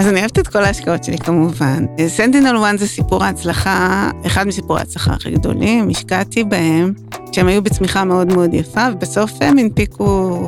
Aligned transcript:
אז 0.00 0.08
אני 0.08 0.20
אוהבת 0.20 0.38
את 0.38 0.48
כל 0.48 0.64
ההשקעות 0.64 1.04
שלי 1.04 1.18
כמובן. 1.18 1.86
SentinelOne 2.08 2.78
זה 2.78 2.88
סיפור 2.88 3.24
ההצלחה, 3.24 4.10
אחד 4.26 4.46
מסיפורי 4.46 4.80
ההצלחה 4.80 5.12
הכי 5.12 5.30
גדולים, 5.30 5.88
השקעתי 5.90 6.44
בהם, 6.44 6.92
כשהם 7.32 7.46
היו 7.46 7.62
בצמיחה 7.62 8.04
מאוד 8.04 8.32
מאוד 8.32 8.54
יפה, 8.54 8.86
ובסוף 8.92 9.30
הם 9.40 9.58
הנפיקו 9.58 10.38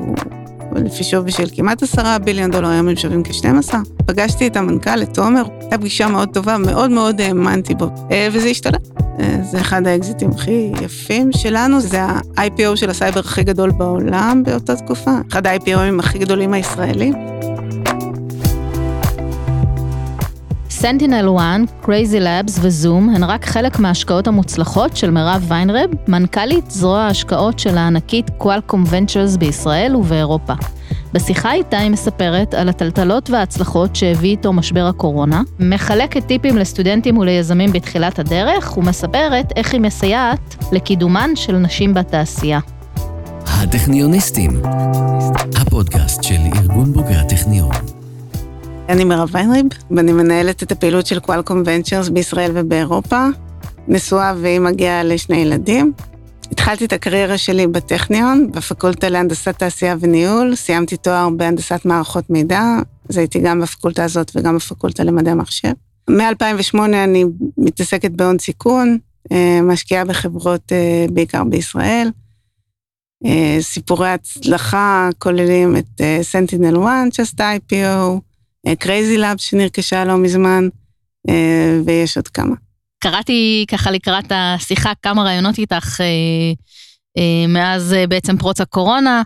לפי 0.76 1.04
שווי 1.04 1.32
של 1.32 1.48
כמעט 1.54 1.82
עשרה 1.82 2.18
billion 2.18 2.50
דולר, 2.50 2.68
היום 2.68 2.88
הם 2.88 2.96
שווים 2.96 3.22
כ-12. 3.24 3.74
פגשתי 4.06 4.46
את 4.46 4.56
המנכ"ל, 4.56 5.02
את 5.02 5.14
תומר, 5.14 5.42
הייתה 5.60 5.78
פגישה 5.78 6.08
מאוד 6.08 6.28
טובה, 6.28 6.58
מאוד 6.58 6.90
מאוד 6.90 7.20
האמנתי 7.20 7.74
בו, 7.74 7.86
אה, 8.10 8.28
וזה 8.32 8.48
השתלם. 8.48 8.88
אה, 9.20 9.38
זה 9.42 9.60
אחד 9.60 9.86
האקזיטים 9.86 10.30
הכי 10.30 10.72
יפים 10.82 11.32
שלנו, 11.32 11.80
זה 11.80 12.02
ה-IPO 12.02 12.76
של 12.76 12.90
הסייבר 12.90 13.20
הכי 13.20 13.42
גדול 13.42 13.70
בעולם 13.70 14.42
באותה 14.46 14.76
תקופה, 14.76 15.14
אחד 15.30 15.46
ה-IPO 15.46 15.83
ים 15.83 15.98
הכי 15.98 16.18
גדולים 16.18 16.52
הישראלים. 16.52 17.14
סנטינל 20.82 21.28
1, 21.36 21.44
Crazy 21.82 22.22
Labs 22.22 22.58
וזום 22.60 23.08
הן 23.14 23.24
רק 23.24 23.46
חלק 23.46 23.78
מההשקעות 23.78 24.26
המוצלחות 24.26 24.96
של 24.96 25.10
מירב 25.10 25.44
ויינרב, 25.48 25.90
מנכ"לית 26.08 26.70
זרוע 26.70 26.98
ההשקעות 26.98 27.58
של 27.58 27.78
הענקית 27.78 28.30
Qualcomm 28.40 28.90
Ventures 28.90 29.38
בישראל 29.38 29.96
ובאירופה. 29.96 30.52
בשיחה 31.12 31.52
איתה 31.52 31.78
היא 31.78 31.90
מספרת 31.90 32.54
על 32.54 32.68
הטלטלות 32.68 33.30
וההצלחות 33.30 33.96
שהביא 33.96 34.30
איתו 34.30 34.52
משבר 34.52 34.86
הקורונה, 34.86 35.42
מחלקת 35.60 36.26
טיפים 36.26 36.56
לסטודנטים 36.56 37.18
וליזמים 37.18 37.72
בתחילת 37.72 38.18
הדרך, 38.18 38.78
ומספרת 38.78 39.52
איך 39.56 39.72
היא 39.72 39.80
מסייעת 39.80 40.64
לקידומן 40.72 41.30
של 41.34 41.56
נשים 41.56 41.94
בתעשייה. 41.94 42.60
הטכניוניסטים, 43.46 44.62
הפודקאסט 45.56 46.22
של 46.22 46.40
ארגון 46.56 46.92
בוגרי 46.92 47.16
הטכניון. 47.16 47.91
אני 48.92 49.04
מירב 49.04 49.28
ויינריב, 49.32 49.66
ואני 49.90 50.12
מנהלת 50.12 50.62
את 50.62 50.72
הפעילות 50.72 51.06
של 51.06 51.20
קואלקום 51.20 51.62
ונצ'רס 51.66 52.08
בישראל 52.08 52.50
ובאירופה. 52.54 53.26
נשואה 53.88 54.34
והיא 54.40 54.60
מגיעה 54.60 55.02
לשני 55.02 55.36
ילדים. 55.36 55.92
התחלתי 56.50 56.84
את 56.84 56.92
הקריירה 56.92 57.38
שלי 57.38 57.66
בטכניון, 57.66 58.52
בפקולטה 58.52 59.08
להנדסת 59.08 59.58
תעשייה 59.58 59.96
וניהול, 60.00 60.54
סיימתי 60.54 60.96
תואר 60.96 61.30
בהנדסת 61.30 61.80
מערכות 61.84 62.30
מידע, 62.30 62.62
אז 63.08 63.18
הייתי 63.18 63.38
גם 63.38 63.60
בפקולטה 63.60 64.04
הזאת 64.04 64.32
וגם 64.34 64.56
בפקולטה 64.56 65.04
למדעי 65.04 65.32
המחשב. 65.32 65.72
מ-2008 66.10 66.78
אני 66.78 67.24
מתעסקת 67.58 68.10
בהון 68.10 68.38
סיכון, 68.38 68.98
אה, 69.32 69.60
משקיעה 69.62 70.04
בחברות 70.04 70.72
אה, 70.72 71.06
בעיקר 71.12 71.44
בישראל. 71.44 72.10
אה, 73.24 73.56
סיפורי 73.60 74.08
הצלחה 74.08 75.08
כוללים 75.18 75.76
את 75.76 76.00
סנטינל 76.22 76.76
1 76.84 77.12
שעשתה 77.12 77.52
IPO, 77.56 78.20
Crazy 78.78 79.18
Labs 79.18 79.36
שנרכשה 79.38 80.04
לא 80.04 80.18
מזמן, 80.18 80.68
אה, 81.28 81.80
ויש 81.84 82.16
עוד 82.16 82.28
כמה. 82.28 82.54
קראתי 82.98 83.64
ככה 83.68 83.90
לקראת 83.90 84.32
השיחה 84.34 84.92
כמה 85.02 85.22
ראיונות 85.22 85.58
איתך 85.58 86.00
אה, 86.00 86.06
אה, 87.18 87.46
מאז 87.48 87.96
בעצם 88.08 88.38
פרוץ 88.38 88.60
הקורונה, 88.60 89.22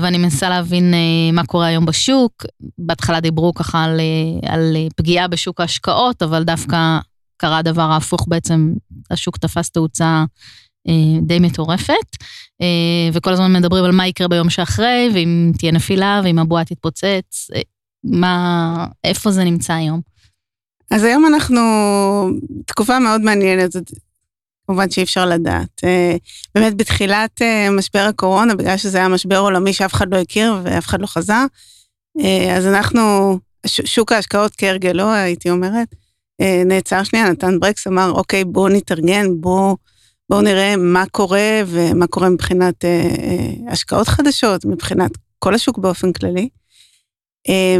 ואני 0.00 0.18
מנסה 0.18 0.48
להבין 0.48 0.94
מה 1.32 1.46
קורה 1.46 1.66
היום 1.66 1.86
בשוק. 1.86 2.46
בהתחלה 2.78 3.20
דיברו 3.20 3.54
ככה 3.54 3.84
על, 3.84 4.00
על 4.46 4.76
פגיעה 4.96 5.28
בשוק 5.28 5.60
ההשקעות, 5.60 6.22
אבל 6.22 6.44
דווקא 6.44 6.98
קרה 7.36 7.58
הדבר 7.58 7.82
ההפוך 7.82 8.24
בעצם, 8.28 8.72
השוק 9.10 9.36
תפס 9.36 9.70
תאוצה 9.70 10.24
די 11.22 11.38
מטורפת, 11.38 12.16
וכל 13.12 13.32
הזמן 13.32 13.52
מדברים 13.52 13.84
על 13.84 13.92
מה 13.92 14.06
יקרה 14.06 14.28
ביום 14.28 14.50
שאחרי, 14.50 15.10
ואם 15.14 15.52
תהיה 15.58 15.72
נפילה, 15.72 16.20
ואם 16.24 16.38
הבועה 16.38 16.64
תתפוצץ. 16.64 17.48
מה, 18.10 18.86
איפה 19.04 19.30
זה 19.30 19.44
נמצא 19.44 19.72
היום? 19.72 20.00
אז 20.90 21.04
היום 21.04 21.26
אנחנו, 21.26 21.60
תקופה 22.66 22.98
מאוד 22.98 23.20
מעניינת, 23.20 23.70
כמובן 24.66 24.90
שאי 24.90 25.02
אפשר 25.02 25.26
לדעת. 25.26 25.84
אה, 25.84 26.16
באמת 26.54 26.76
בתחילת 26.76 27.42
אה, 27.42 27.70
משבר 27.70 28.06
הקורונה, 28.08 28.54
בגלל 28.54 28.76
שזה 28.76 28.98
היה 28.98 29.08
משבר 29.08 29.38
עולמי 29.38 29.72
שאף 29.72 29.94
אחד 29.94 30.14
לא 30.14 30.16
הכיר 30.16 30.54
ואף 30.62 30.86
אחד 30.86 31.00
לא 31.00 31.06
חזה, 31.06 31.34
אה, 32.20 32.56
אז 32.56 32.66
אנחנו, 32.66 33.38
שוק 33.66 34.12
ההשקעות 34.12 34.52
כהרגלו, 34.58 35.12
הייתי 35.12 35.50
אומרת, 35.50 35.88
נעצר 36.66 37.02
שנייה, 37.02 37.30
נתן 37.30 37.60
ברקס, 37.60 37.86
אמר, 37.86 38.10
אוקיי, 38.10 38.44
בואו 38.44 38.68
נתארגן, 38.68 39.26
בואו 39.40 39.76
בוא 40.30 40.42
נראה 40.42 40.76
מה 40.76 41.04
קורה 41.10 41.62
ומה 41.66 42.06
קורה 42.06 42.28
מבחינת 42.28 42.84
השקעות 43.68 44.08
חדשות, 44.08 44.64
מבחינת 44.64 45.10
כל 45.38 45.54
השוק 45.54 45.78
באופן 45.78 46.12
כללי. 46.12 46.48
אה, 47.48 47.78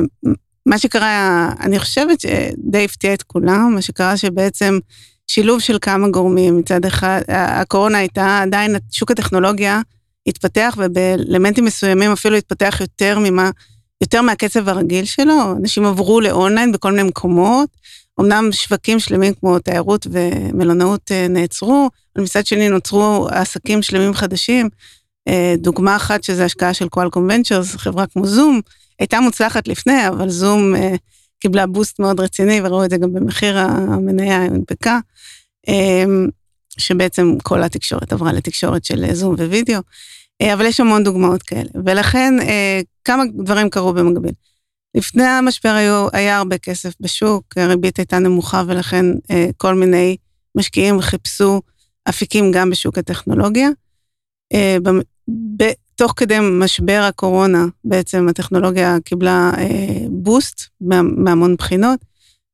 מה 0.66 0.78
שקרה, 0.78 1.50
אני 1.60 1.78
חושבת 1.78 2.20
שדי 2.20 2.84
הפתיע 2.84 3.14
את 3.14 3.22
כולם, 3.22 3.72
מה 3.74 3.82
שקרה 3.82 4.16
שבעצם 4.16 4.78
שילוב 5.26 5.60
של 5.60 5.78
כמה 5.80 6.08
גורמים, 6.08 6.56
מצד 6.58 6.84
אחד, 6.84 7.20
הקורונה 7.28 7.98
הייתה 7.98 8.40
עדיין, 8.42 8.76
שוק 8.90 9.10
הטכנולוגיה 9.10 9.80
התפתח 10.26 10.74
ובאלמנטים 10.78 11.64
מסוימים 11.64 12.12
אפילו 12.12 12.36
התפתח 12.36 12.78
יותר 12.80 13.18
ממה, 13.18 13.50
יותר 14.00 14.22
מהקצב 14.22 14.68
הרגיל 14.68 15.04
שלו, 15.04 15.52
אנשים 15.60 15.86
עברו 15.86 16.20
לאונליין 16.20 16.72
בכל 16.72 16.90
מיני 16.90 17.02
מקומות, 17.02 17.68
אמנם 18.20 18.48
שווקים 18.52 18.98
שלמים 18.98 19.34
כמו 19.34 19.58
תיירות 19.58 20.06
ומלונאות 20.10 21.12
אה, 21.12 21.28
נעצרו, 21.28 21.90
אבל 22.16 22.24
מצד 22.24 22.46
שני 22.46 22.68
נוצרו 22.68 23.28
עסקים 23.30 23.82
שלמים 23.82 24.14
חדשים. 24.14 24.68
אה, 25.28 25.54
דוגמה 25.58 25.96
אחת 25.96 26.24
שזה 26.24 26.44
השקעה 26.44 26.74
של 26.74 26.88
קואלקום 26.88 27.24
ונצ'רס, 27.24 27.76
חברה 27.76 28.06
כמו 28.06 28.26
זום, 28.26 28.60
הייתה 28.98 29.20
מוצלחת 29.20 29.68
לפני, 29.68 30.08
אבל 30.08 30.28
זום 30.28 30.74
אה, 30.74 30.94
קיבלה 31.40 31.66
בוסט 31.66 31.98
מאוד 31.98 32.20
רציני, 32.20 32.60
וראו 32.64 32.84
את 32.84 32.90
זה 32.90 32.96
גם 32.96 33.12
במחיר 33.12 33.58
המניה 33.58 34.46
הונפקה, 34.46 34.98
אה, 35.68 36.04
שבעצם 36.78 37.34
כל 37.42 37.62
התקשורת 37.62 38.12
עברה 38.12 38.32
לתקשורת 38.32 38.84
של 38.84 39.14
זום 39.14 39.34
ווידאו, 39.34 39.80
אה, 40.42 40.54
אבל 40.54 40.66
יש 40.66 40.80
המון 40.80 41.04
דוגמאות 41.04 41.42
כאלה, 41.42 41.70
ולכן 41.84 42.34
אה, 42.40 42.80
כמה 43.04 43.22
דברים 43.44 43.70
קרו 43.70 43.92
במקביל. 43.92 44.32
לפני 44.94 45.24
המשבר 45.24 45.68
היו, 45.68 46.06
היה 46.12 46.38
הרבה 46.38 46.58
כסף 46.58 46.94
בשוק, 47.00 47.44
הריבית 47.56 47.98
הייתה 47.98 48.18
נמוכה, 48.18 48.62
ולכן 48.66 49.06
אה, 49.30 49.48
כל 49.56 49.74
מיני 49.74 50.16
משקיעים 50.54 51.00
חיפשו 51.00 51.62
אפיקים 52.08 52.52
גם 52.52 52.70
בשוק 52.70 52.98
הטכנולוגיה. 52.98 53.68
אה, 54.52 54.76
תוך 55.96 56.12
כדי 56.16 56.38
משבר 56.40 57.04
הקורונה, 57.08 57.66
בעצם 57.84 58.28
הטכנולוגיה 58.28 58.96
קיבלה 59.04 59.50
אה, 59.58 60.06
בוסט 60.10 60.62
מה, 60.80 61.02
מהמון 61.02 61.56
בחינות. 61.56 62.00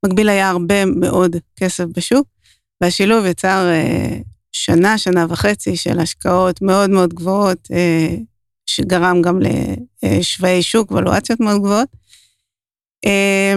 מקביל 0.04 0.28
היה 0.28 0.50
הרבה 0.50 0.84
מאוד 0.84 1.36
כסף 1.56 1.84
בשוק, 1.96 2.26
והשילוב 2.80 3.26
יצר 3.26 3.70
אה, 3.70 4.18
שנה, 4.52 4.98
שנה 4.98 5.26
וחצי 5.28 5.76
של 5.76 5.98
השקעות 5.98 6.62
מאוד 6.62 6.90
מאוד 6.90 7.14
גבוהות, 7.14 7.68
אה, 7.72 8.16
שגרם 8.66 9.22
גם 9.22 9.38
לשווי 10.02 10.62
שוק, 10.62 10.92
ולואציות 10.92 11.40
מאוד 11.40 11.60
גבוהות. 11.62 11.88
אה, 13.04 13.54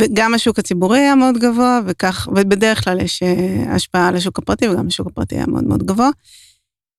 וגם 0.00 0.34
השוק 0.34 0.58
הציבורי 0.58 0.98
היה 0.98 1.14
מאוד 1.14 1.38
גבוה, 1.38 1.80
וכך, 1.86 2.28
ובדרך 2.36 2.84
כלל 2.84 3.00
יש 3.00 3.22
אה, 3.22 3.74
השפעה 3.74 4.08
על 4.08 4.16
השוק 4.16 4.38
הפרטי, 4.38 4.68
וגם 4.68 4.86
השוק 4.86 5.06
הפרטי 5.06 5.34
היה 5.34 5.46
מאוד 5.46 5.64
מאוד 5.64 5.82
גבוה. 5.82 6.10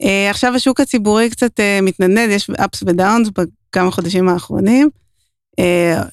Uh, 0.04 0.30
עכשיו 0.30 0.56
השוק 0.56 0.80
הציבורי 0.80 1.30
קצת 1.30 1.60
uh, 1.60 1.82
מתנדנד, 1.82 2.30
יש 2.30 2.50
ups 2.50 2.84
ודאונס 2.86 3.30
בכמה 3.30 3.92
חודשים 3.92 4.30
האחרונים. 4.30 4.90
Uh, 5.62 5.64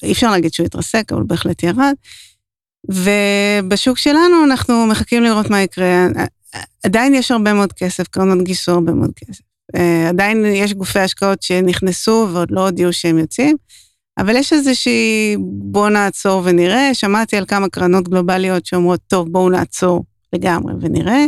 אי 0.03 0.13
אפשר 0.13 0.31
להגיד 0.31 0.53
שהוא 0.53 0.67
התרסק, 0.67 1.13
אבל 1.13 1.23
בהחלט 1.23 1.63
ירד. 1.63 1.95
ובשוק 2.89 3.99
שלנו 3.99 4.45
אנחנו 4.45 4.87
מחכים 4.87 5.23
לראות 5.23 5.51
מה 5.51 5.63
יקרה. 5.63 6.07
עדיין 6.85 7.15
יש 7.15 7.31
הרבה 7.31 7.53
מאוד 7.53 7.73
כסף, 7.73 8.09
קרנות 8.09 8.45
גיסו 8.45 8.73
הרבה 8.73 8.93
מאוד 8.93 9.11
כסף. 9.17 9.41
Uh, 9.77 10.09
עדיין 10.09 10.45
יש 10.45 10.73
גופי 10.73 10.99
השקעות 10.99 11.43
שנכנסו 11.43 12.29
ועוד 12.33 12.51
לא 12.51 12.61
הודיעו 12.61 12.93
שהם 12.93 13.19
יוצאים, 13.19 13.57
אבל 14.19 14.37
יש 14.37 14.53
איזושהי 14.53 15.37
בוא 15.49 15.89
נעצור 15.89 16.43
ונראה. 16.45 16.95
שמעתי 16.95 17.37
על 17.37 17.47
כמה 17.47 17.69
קרנות 17.69 18.09
גלובליות 18.09 18.67
שאומרות, 18.67 19.01
טוב, 19.09 19.29
בואו 19.33 19.51
נעצור 19.51 20.05
לגמרי 20.33 20.75
ונראה. 20.81 21.25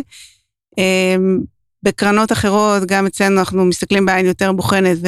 בקרנות 1.87 2.33
אחרות, 2.33 2.83
גם 2.87 3.07
אצלנו 3.07 3.41
אנחנו 3.41 3.65
מסתכלים 3.65 4.07
בעין 4.07 4.27
יותר 4.27 4.53
בוחנת 4.53 4.99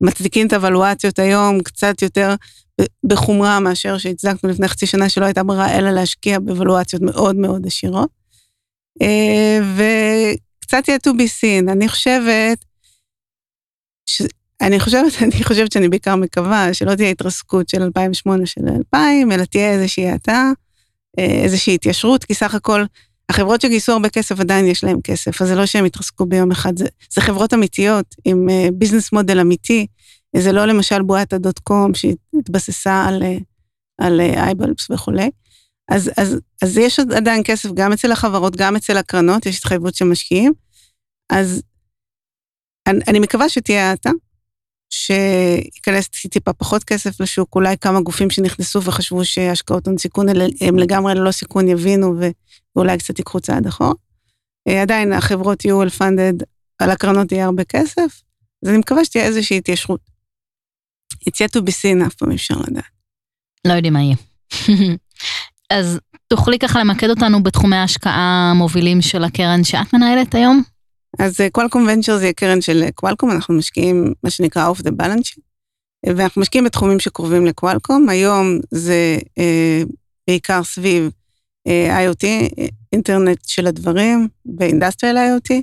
ומצדיקים 0.00 0.46
את 0.46 0.52
הוולואציות 0.52 1.18
היום 1.18 1.62
קצת 1.62 2.02
יותר 2.02 2.34
בחומרה 3.04 3.60
מאשר 3.60 3.98
שהצדקנו 3.98 4.50
לפני 4.50 4.68
חצי 4.68 4.86
שנה 4.86 5.08
שלא 5.08 5.24
הייתה 5.24 5.42
ברירה 5.42 5.78
אלא 5.78 5.90
להשקיע 5.90 6.38
בוולואציות 6.38 7.02
מאוד 7.02 7.36
מאוד 7.36 7.66
עשירות. 7.66 8.08
אה, 9.02 9.58
וקצת 9.76 10.88
יהיה 10.88 10.98
to 11.08 11.10
be 11.10 11.28
seen, 11.40 11.72
אני 11.72 11.88
חושבת, 11.88 12.64
ש... 14.06 14.22
אני 14.60 14.80
חושבת, 14.80 15.12
אני 15.22 15.44
חושבת 15.44 15.72
שאני 15.72 15.88
בעיקר 15.88 16.16
מקווה 16.16 16.74
שלא 16.74 16.94
תהיה 16.94 17.10
התרסקות 17.10 17.68
של 17.68 17.82
2008 17.82 18.46
של 18.46 18.60
2000, 18.78 19.32
אלא 19.32 19.44
תהיה 19.44 19.72
איזושהי 19.72 20.08
האטה, 20.08 20.50
אה, 21.18 21.42
איזושהי 21.44 21.74
התיישרות, 21.74 22.24
כי 22.24 22.34
סך 22.34 22.54
הכל 22.54 22.84
החברות 23.34 23.60
שגייסו 23.60 23.92
הרבה 23.92 24.08
כסף 24.08 24.40
עדיין 24.40 24.66
יש 24.66 24.84
להם 24.84 25.00
כסף, 25.04 25.42
אז 25.42 25.48
זה 25.48 25.54
לא 25.54 25.66
שהם 25.66 25.86
יתרסקו 25.86 26.26
ביום 26.26 26.50
אחד, 26.50 26.78
זה, 26.78 26.86
זה 27.14 27.20
חברות 27.20 27.54
אמיתיות 27.54 28.06
עם 28.24 28.46
ביזנס 28.74 29.06
uh, 29.06 29.08
מודל 29.12 29.40
אמיתי, 29.40 29.86
זה 30.36 30.52
לא 30.52 30.64
למשל 30.64 31.02
בועת 31.02 31.32
הדוט 31.32 31.58
קום 31.58 31.92
שהתבססה 31.94 33.04
על 33.08 33.22
uh, 33.22 33.42
על 33.98 34.20
אייבלפס 34.20 34.90
וכולי. 34.90 35.30
אז, 35.88 36.10
אז, 36.16 36.36
אז 36.62 36.78
יש 36.78 37.00
עדיין 37.00 37.42
כסף 37.44 37.68
גם 37.74 37.92
אצל 37.92 38.12
החברות, 38.12 38.56
גם 38.56 38.76
אצל 38.76 38.96
הקרנות, 38.96 39.46
יש 39.46 39.58
התחייבות 39.58 39.94
של 39.94 40.04
משקיעים. 40.04 40.52
אז 41.30 41.62
אני, 42.86 43.00
אני 43.08 43.18
מקווה 43.18 43.48
שתהיה 43.48 43.90
האטה, 43.90 44.10
שייכנס 44.90 46.08
טיפה 46.08 46.52
פחות 46.52 46.84
כסף 46.84 47.20
לשוק, 47.20 47.54
אולי 47.54 47.76
כמה 47.80 48.00
גופים 48.00 48.30
שנכנסו 48.30 48.82
וחשבו 48.82 49.24
שהשקעות 49.24 49.86
הון 49.86 49.98
סיכון 49.98 50.26
הם 50.60 50.78
לגמרי 50.78 51.14
ללא 51.14 51.30
סיכון 51.30 51.68
יבינו 51.68 52.14
ואולי 52.76 52.98
קצת 52.98 53.18
ייקחו 53.18 53.40
צעד 53.40 53.66
אחורה. 53.66 53.92
אה, 54.68 54.82
עדיין 54.82 55.12
החברות 55.12 55.64
יהיו 55.64 55.82
well 55.82 55.90
funded, 55.98 56.44
על 56.78 56.90
הקרנות 56.90 57.32
יהיה 57.32 57.44
הרבה 57.44 57.64
כסף, 57.64 58.22
אז 58.62 58.68
אני 58.68 58.78
מקווה 58.78 59.04
שתהיה 59.04 59.24
איזושהי 59.24 59.58
התיישרות. 59.58 60.00
It's 61.14 61.36
yet 61.36 61.58
to 61.58 61.60
be 61.60 61.70
seen, 61.70 62.06
אף 62.06 62.14
פעם 62.14 62.30
אי 62.30 62.36
אפשר 62.36 62.54
לדעת. 62.68 62.84
לא 63.66 63.72
יודעים 63.72 63.92
מה 63.92 64.02
יהיה. 64.02 64.16
אז 65.78 65.98
תוכלי 66.28 66.58
ככה 66.58 66.80
למקד 66.80 67.10
אותנו 67.10 67.42
בתחומי 67.42 67.76
ההשקעה 67.76 68.50
המובילים 68.50 69.02
של 69.02 69.24
הקרן 69.24 69.64
שאת 69.64 69.94
מנהלת 69.94 70.34
היום? 70.34 70.62
אז 71.18 71.40
Qualcomm 71.52 71.88
אה, 71.88 71.94
Ventures 71.94 72.18
זה 72.18 72.28
הקרן 72.28 72.60
של 72.60 72.84
Qualcomm, 72.94 73.30
אנחנו 73.30 73.54
משקיעים 73.54 74.12
מה 74.22 74.30
שנקרא 74.30 74.66
off 74.66 74.80
the 74.80 74.90
balance 74.90 75.34
ואנחנו 76.06 76.42
משקיעים 76.42 76.64
בתחומים 76.64 77.00
שקרובים 77.00 77.46
ל 77.46 77.52
Qualcomm. 77.52 78.08
היום 78.08 78.58
זה 78.70 79.18
אה, 79.38 79.82
בעיקר 80.26 80.64
סביב 80.64 81.02
אה, 81.04 81.08
IoT, 81.68 82.24
אינטרנט 82.92 83.38
של 83.46 83.66
הדברים, 83.66 84.28
ו 84.58 84.63
industrial 84.63 85.16
IoT, 85.16 85.54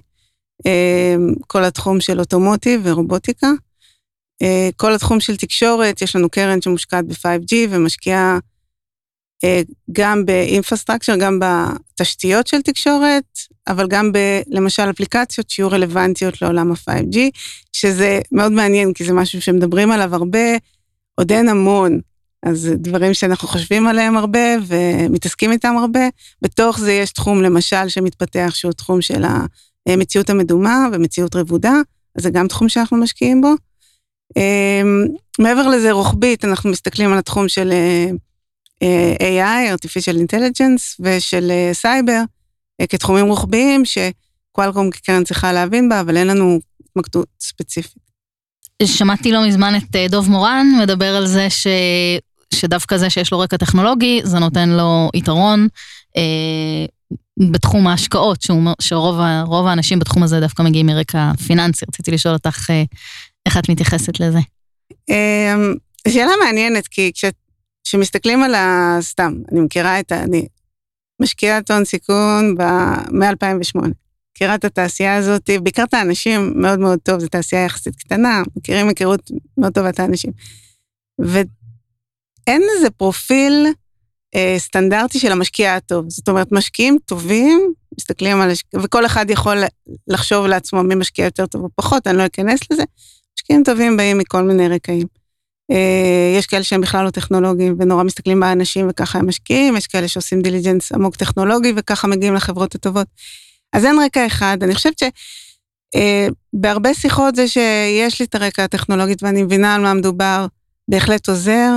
אה, 0.65 1.15
כל 1.47 1.63
התחום 1.63 2.01
של 2.01 2.19
automotive 2.19 2.81
ורובוטיקה. 2.83 3.47
אה, 4.41 4.69
כל 4.75 4.93
התחום 4.93 5.19
של 5.19 5.37
תקשורת, 5.37 6.01
יש 6.01 6.15
לנו 6.15 6.29
קרן 6.29 6.61
שמושקעת 6.61 7.05
ב-5G 7.05 7.55
ומשקיעה 7.69 8.39
אה, 9.43 9.61
גם 9.91 10.25
ב 10.25 10.31
infrastructure, 10.31 11.15
גם 11.15 11.39
בתשתיות 11.39 12.47
של 12.47 12.61
תקשורת, 12.61 13.23
אבל 13.67 13.87
גם 13.87 14.11
ב, 14.11 14.17
למשל 14.47 14.89
אפליקציות 14.89 15.49
שיהיו 15.49 15.71
רלוונטיות 15.71 16.41
לעולם 16.41 16.71
ה-5G, 16.71 17.17
שזה 17.73 18.19
מאוד 18.31 18.51
מעניין, 18.51 18.93
כי 18.93 19.03
זה 19.03 19.13
משהו 19.13 19.41
שמדברים 19.41 19.91
עליו 19.91 20.15
הרבה, 20.15 20.57
עוד 21.15 21.31
אין 21.31 21.49
המון. 21.49 21.99
אז 22.43 22.69
דברים 22.75 23.13
שאנחנו 23.13 23.47
חושבים 23.47 23.87
עליהם 23.87 24.17
הרבה 24.17 24.39
ומתעסקים 24.67 25.51
איתם 25.51 25.77
הרבה. 25.77 26.07
בתוך 26.41 26.79
זה 26.79 26.91
יש 26.91 27.11
תחום, 27.11 27.41
למשל, 27.41 27.87
שמתפתח, 27.87 28.51
שהוא 28.55 28.71
תחום 28.71 29.01
של 29.01 29.23
המציאות 29.87 30.29
המדומה 30.29 30.87
ומציאות 30.93 31.35
רבודה, 31.35 31.73
אז 32.15 32.23
זה 32.23 32.29
גם 32.29 32.47
תחום 32.47 32.69
שאנחנו 32.69 32.97
משקיעים 32.97 33.41
בו. 33.41 33.53
אה, 34.37 34.81
מעבר 35.39 35.67
לזה, 35.67 35.91
רוחבית, 35.91 36.45
אנחנו 36.45 36.69
מסתכלים 36.69 37.11
על 37.11 37.17
התחום 37.17 37.47
של 37.47 37.71
אה, 37.71 39.13
AI, 39.19 39.77
artificial 39.77 40.15
intelligence, 40.15 40.95
ושל 40.99 41.51
סייבר, 41.73 42.21
אה, 42.81 42.87
כתחומים 42.87 43.25
רוחביים 43.25 43.83
שקואלקום 43.85 44.91
כקרן 44.91 45.23
צריכה 45.23 45.53
להבין 45.53 45.89
בה, 45.89 45.99
אבל 45.99 46.17
אין 46.17 46.27
לנו 46.27 46.59
התמקדות 46.81 47.27
ספציפית. 47.39 48.01
שמעתי 48.85 49.31
לא 49.31 49.47
מזמן 49.47 49.73
את 49.75 49.95
אה, 49.95 50.07
דוב 50.07 50.29
מורן 50.29 50.67
מדבר 50.81 51.15
על 51.15 51.27
זה 51.27 51.49
ש... 51.49 51.67
שדווקא 52.53 52.97
זה 52.97 53.09
שיש 53.09 53.31
לו 53.31 53.39
רקע 53.39 53.57
טכנולוגי, 53.57 54.21
זה 54.23 54.39
נותן 54.39 54.69
לו 54.69 55.09
יתרון 55.13 55.67
אה, 56.17 56.85
בתחום 57.51 57.87
ההשקעות, 57.87 58.41
שהוא 58.41 58.63
שרוב 58.81 59.67
האנשים 59.67 59.99
בתחום 59.99 60.23
הזה 60.23 60.39
דווקא 60.39 60.63
מגיעים 60.63 60.85
מרקע 60.85 61.31
פיננסי. 61.47 61.85
רציתי 61.87 62.11
לשאול 62.11 62.33
אותך 62.33 62.69
אה, 62.69 62.83
איך 63.45 63.57
את 63.57 63.69
מתייחסת 63.69 64.19
לזה. 64.19 64.39
אה, 65.09 65.55
שאלה 66.07 66.31
מעניינת, 66.45 66.87
כי 66.87 67.11
כשמסתכלים 67.83 68.43
על 68.43 68.55
ה... 68.55 68.97
סתם, 69.01 69.33
אני 69.51 69.61
מכירה 69.61 69.99
את 69.99 70.11
ה... 70.11 70.23
אני 70.23 70.45
משקיעת 71.21 71.71
הון 71.71 71.85
סיכון 71.85 72.55
מ-2008. 73.11 73.87
מכירה 74.35 74.55
את 74.55 74.65
התעשייה 74.65 75.15
הזאת, 75.15 75.49
בעיקר 75.63 75.83
את 75.83 75.93
האנשים 75.93 76.53
מאוד 76.55 76.79
מאוד 76.79 76.99
טוב, 77.03 77.19
זו 77.19 77.27
תעשייה 77.27 77.65
יחסית 77.65 77.95
קטנה, 77.95 78.41
מכירים 78.57 78.87
היכרות 78.87 79.31
מאוד 79.57 79.73
טובה 79.73 79.89
את 79.89 79.99
האנשים. 79.99 80.31
ואין 82.47 82.61
איזה 82.75 82.89
פרופיל 82.89 83.67
אה, 84.35 84.55
סטנדרטי 84.57 85.19
של 85.19 85.31
המשקיע 85.31 85.75
הטוב. 85.75 86.05
זאת 86.09 86.29
אומרת, 86.29 86.51
משקיעים 86.51 86.97
טובים, 87.05 87.73
מסתכלים 87.97 88.41
על... 88.41 88.51
וכל 88.83 89.05
אחד 89.05 89.29
יכול 89.29 89.57
לחשוב 90.07 90.45
לעצמו 90.45 90.83
מי 90.83 90.95
משקיע 90.95 91.25
יותר 91.25 91.45
טוב 91.45 91.63
או 91.63 91.69
פחות, 91.75 92.07
אני 92.07 92.17
לא 92.17 92.25
אכנס 92.25 92.59
לזה. 92.71 92.83
משקיעים 93.39 93.63
טובים 93.63 93.97
באים 93.97 94.17
מכל 94.17 94.43
מיני 94.43 94.67
רקעים. 94.67 95.07
אה, 95.71 96.37
יש 96.37 96.45
כאלה 96.45 96.63
שהם 96.63 96.81
בכלל 96.81 97.05
לא 97.05 97.09
טכנולוגיים 97.09 97.75
ונורא 97.79 98.03
מסתכלים 98.03 98.39
באנשים 98.39 98.87
וככה 98.89 99.19
הם 99.19 99.27
משקיעים, 99.27 99.77
יש 99.77 99.87
כאלה 99.87 100.07
שעושים 100.07 100.41
דיליג'נס 100.41 100.91
עמוק 100.91 101.15
טכנולוגי 101.15 101.73
וככה 101.75 102.07
מגיעים 102.07 102.33
לחברות 102.33 102.75
הטובות. 102.75 103.07
אז 103.73 103.85
אין 103.85 103.95
רקע 104.05 104.25
אחד, 104.27 104.57
אני 104.61 104.75
חושבת 104.75 104.99
שבהרבה 104.99 106.89
אה, 106.89 106.93
שיחות 106.93 107.35
זה 107.35 107.47
שיש 107.47 108.19
לי 108.19 108.25
את 108.25 108.35
הרקע 108.35 108.63
הטכנולוגית 108.63 109.23
ואני 109.23 109.43
מבינה 109.43 109.75
על 109.75 109.81
מה 109.81 109.93
מדובר, 109.93 110.45
בהחלט 110.87 111.29
עוזר. 111.29 111.71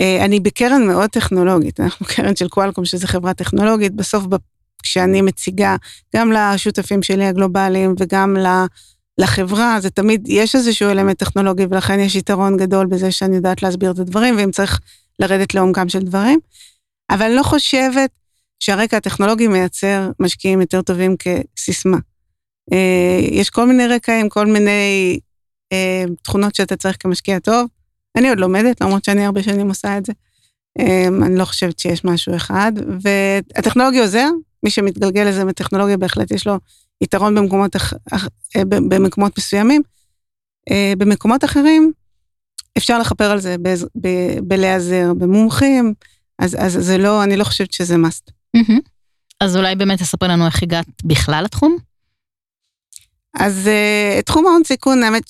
אה, 0.00 0.24
אני 0.24 0.40
בקרן 0.40 0.86
מאוד 0.86 1.10
טכנולוגית, 1.10 1.80
אנחנו 1.80 2.06
קרן 2.06 2.36
של 2.36 2.48
קואלקום 2.48 2.84
שזה 2.84 3.06
חברה 3.06 3.34
טכנולוגית, 3.34 3.92
בסוף 3.92 4.24
כשאני 4.82 5.22
מציגה 5.22 5.76
גם 6.16 6.32
לשותפים 6.32 7.02
שלי 7.02 7.24
הגלובליים 7.24 7.94
וגם 7.98 8.36
לחברה, 9.18 9.80
זה 9.80 9.90
תמיד, 9.90 10.28
יש 10.28 10.54
איזשהו 10.54 10.90
אלמנט 10.90 11.18
טכנולוגי, 11.18 11.66
ולכן 11.70 12.00
יש 12.00 12.14
יתרון 12.14 12.56
גדול 12.56 12.86
בזה 12.86 13.12
שאני 13.12 13.36
יודעת 13.36 13.62
להסביר 13.62 13.90
את 13.90 13.98
הדברים, 13.98 14.36
ואם 14.36 14.50
צריך 14.50 14.80
לרדת 15.18 15.54
לעומקם 15.54 15.88
של 15.88 16.02
דברים. 16.02 16.40
אבל 17.10 17.26
אני 17.26 17.34
לא 17.34 17.42
חושבת 17.42 18.10
שהרקע 18.60 18.96
הטכנולוגי 18.96 19.48
מייצר 19.48 20.10
משקיעים 20.20 20.60
יותר 20.60 20.82
טובים 20.82 21.16
כסיסמה. 21.16 21.98
אה, 22.72 23.20
יש 23.30 23.50
כל 23.50 23.66
מיני 23.66 23.86
רקעים, 23.86 24.28
כל 24.28 24.46
מיני 24.46 25.18
אה, 25.72 26.04
תכונות 26.22 26.54
שאתה 26.54 26.76
צריך 26.76 26.96
כמשקיע 27.00 27.38
טוב. 27.38 27.66
אני 28.16 28.28
עוד 28.28 28.40
לומדת, 28.40 28.80
למרות 28.80 29.04
שאני 29.04 29.24
הרבה 29.24 29.42
שנים 29.42 29.68
עושה 29.68 29.98
את 29.98 30.06
זה. 30.06 30.12
אה, 30.78 31.06
אני 31.26 31.36
לא 31.36 31.44
חושבת 31.44 31.78
שיש 31.78 32.04
משהו 32.04 32.36
אחד, 32.36 32.72
והטכנולוגיה 33.00 34.02
עוזר, 34.02 34.28
מי 34.62 34.70
שמתגלגל 34.70 35.22
לזה 35.22 35.44
מטכנולוגיה 35.44 35.96
בהחלט 35.96 36.30
יש 36.30 36.46
לו 36.46 36.58
יתרון 37.00 37.34
במקומות, 37.34 37.76
אה, 37.76 38.64
במקומות 38.64 39.38
מסוימים. 39.38 39.82
אה, 40.70 40.92
במקומות 40.98 41.44
אחרים 41.44 41.92
אפשר 42.78 42.98
לכפר 42.98 43.30
על 43.30 43.40
זה 43.40 43.56
בלהיעזר 44.42 45.12
במומחים, 45.18 45.94
אז, 46.38 46.56
אז 46.60 46.72
זה 46.72 46.98
לא, 46.98 47.24
אני 47.24 47.36
לא 47.36 47.44
חושבת 47.44 47.72
שזה 47.72 47.94
must. 47.94 48.32
אז 49.40 49.56
אולי 49.56 49.76
באמת 49.76 49.98
תספר 49.98 50.26
לנו 50.28 50.46
איך 50.46 50.62
הגעת 50.62 50.86
בכלל 51.04 51.44
לתחום? 51.44 51.76
אז 53.34 53.68
uh, 53.68 54.22
תחום 54.22 54.46
ההון 54.46 54.64
סיכון, 54.64 55.02
האמת, 55.02 55.22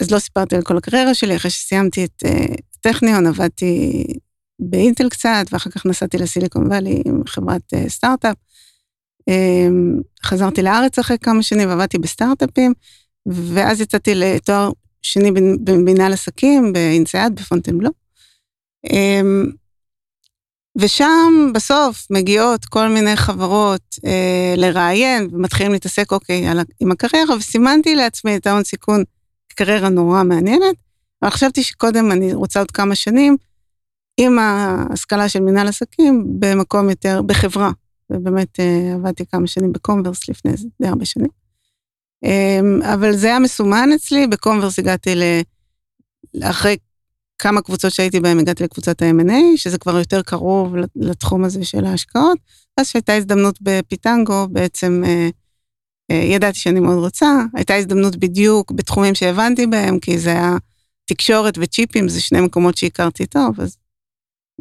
אז 0.00 0.10
לא 0.10 0.18
סיפרתי 0.18 0.56
על 0.56 0.62
כל 0.62 0.76
הקריירה 0.76 1.14
שלי, 1.14 1.36
אחרי 1.36 1.50
שסיימתי 1.50 2.04
את 2.04 2.22
uh, 2.26 2.54
טכניון, 2.80 3.26
עבדתי 3.26 4.04
באינטל 4.60 5.08
קצת, 5.08 5.46
ואחר 5.52 5.70
כך 5.70 5.86
נסעתי 5.86 6.18
לסיליקון 6.18 6.66
וואלי 6.66 7.02
עם 7.06 7.22
חברת 7.26 7.62
uh, 7.74 7.88
סטארט-אפ. 7.88 8.36
אמ, 9.28 10.00
חזרתי 10.24 10.62
לארץ 10.62 10.98
אחרי 10.98 11.18
כמה 11.18 11.42
שנים 11.42 11.68
ועבדתי 11.68 11.98
בסטארט-אפים, 11.98 12.72
ואז 13.26 13.80
יצאתי 13.80 14.14
לתואר 14.14 14.70
שני 15.02 15.30
במנהל 15.64 16.12
עסקים 16.12 16.72
באינסייד 16.72 17.34
בפונטנבלו. 17.34 17.90
אמ, 18.90 19.44
ושם 20.78 21.50
בסוף 21.54 22.06
מגיעות 22.10 22.64
כל 22.64 22.88
מיני 22.88 23.16
חברות 23.16 23.98
אה, 24.06 24.54
לראיין 24.56 25.28
ומתחילים 25.32 25.72
להתעסק, 25.72 26.12
אוקיי, 26.12 26.48
על, 26.48 26.60
עם 26.80 26.92
הקריירה, 26.92 27.36
וסימנתי 27.36 27.94
לעצמי 27.94 28.36
את 28.36 28.46
ההון 28.46 28.64
סיכון 28.64 29.04
כקריירה 29.58 29.88
נורא 29.88 30.22
מעניינת, 30.22 30.76
אבל 31.22 31.30
חשבתי 31.30 31.62
שקודם 31.62 32.12
אני 32.12 32.34
רוצה 32.34 32.58
עוד 32.58 32.70
כמה 32.70 32.94
שנים 32.94 33.36
עם 34.20 34.38
ההשכלה 34.38 35.28
של 35.28 35.40
מנהל 35.40 35.68
עסקים 35.68 36.26
במקום 36.38 36.90
יותר, 36.90 37.22
בחברה 37.26 37.70
ובאמת 38.10 38.60
אה, 38.60 38.94
עבדתי 38.94 39.26
כמה 39.26 39.46
שנים 39.46 39.72
בקומברס 39.72 40.28
לפני 40.28 40.56
זה, 40.56 40.68
די 40.82 40.88
הרבה 40.88 41.04
שנים. 41.04 41.28
אמ, 42.24 42.82
אבל 42.82 43.16
זה 43.16 43.26
היה 43.26 43.38
מסומן 43.38 43.88
אצלי, 43.94 44.26
בקומברס 44.26 44.78
הגעתי 44.78 45.14
ל... 45.14 45.22
אחרי 46.42 46.76
כמה 47.38 47.62
קבוצות 47.62 47.92
שהייתי 47.92 48.20
בהן, 48.20 48.38
הגעתי 48.38 48.64
לקבוצת 48.64 49.02
ה-M&A, 49.02 49.56
שזה 49.56 49.78
כבר 49.78 49.98
יותר 49.98 50.22
קרוב 50.22 50.74
לתחום 50.96 51.44
הזה 51.44 51.64
של 51.64 51.84
ההשקעות. 51.84 52.38
אז 52.76 52.88
שהייתה 52.88 53.14
הזדמנות 53.14 53.58
בפיטנגו, 53.62 54.48
בעצם 54.50 55.02
אה, 55.06 55.28
ידעתי 56.12 56.58
שאני 56.58 56.80
מאוד 56.80 56.98
רוצה. 56.98 57.26
הייתה 57.54 57.74
הזדמנות 57.74 58.16
בדיוק 58.16 58.72
בתחומים 58.72 59.14
שהבנתי 59.14 59.66
בהם, 59.66 59.98
כי 59.98 60.18
זה 60.18 60.30
היה 60.30 60.56
תקשורת 61.08 61.58
וצ'יפים, 61.60 62.08
זה 62.08 62.20
שני 62.20 62.40
מקומות 62.40 62.76
שהכרתי 62.76 63.26
טוב, 63.26 63.60
אז 63.60 63.76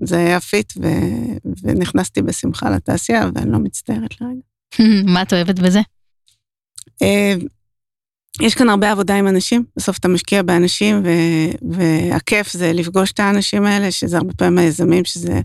זה 0.03 0.17
היה 0.17 0.39
פיט, 0.39 0.73
ו... 0.81 0.87
ונכנסתי 1.63 2.21
בשמחה 2.21 2.69
לתעשייה, 2.69 3.29
ואני 3.35 3.51
לא 3.51 3.59
מצטערת 3.59 4.21
לרגע. 4.21 4.41
מה 5.13 5.21
את 5.21 5.33
אוהבת 5.33 5.59
בזה? 5.59 5.79
אה, 7.01 7.33
יש 8.41 8.55
כאן 8.55 8.69
הרבה 8.69 8.91
עבודה 8.91 9.15
עם 9.15 9.27
אנשים, 9.27 9.63
בסוף 9.75 9.97
אתה 9.97 10.07
משקיע 10.07 10.43
באנשים, 10.43 11.03
ו, 11.03 11.09
והכיף 11.71 12.53
זה 12.53 12.73
לפגוש 12.73 13.11
את 13.11 13.19
האנשים 13.19 13.65
האלה, 13.65 13.91
שזה 13.91 14.17
הרבה 14.17 14.33
פעמים 14.33 14.57
היזמים, 14.57 15.05
שזה 15.05 15.41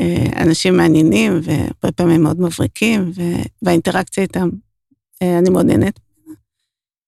אה, 0.00 0.42
אנשים 0.42 0.76
מעניינים, 0.76 1.40
והרבה 1.42 1.92
פעמים 1.96 2.22
מאוד 2.22 2.40
מבריקים, 2.40 3.10
ו, 3.14 3.22
והאינטראקציה 3.62 4.22
איתם, 4.22 4.48
אה, 4.48 4.48
אני 5.22 5.50
מאוד 5.50 5.66
נהנית. 5.66 6.00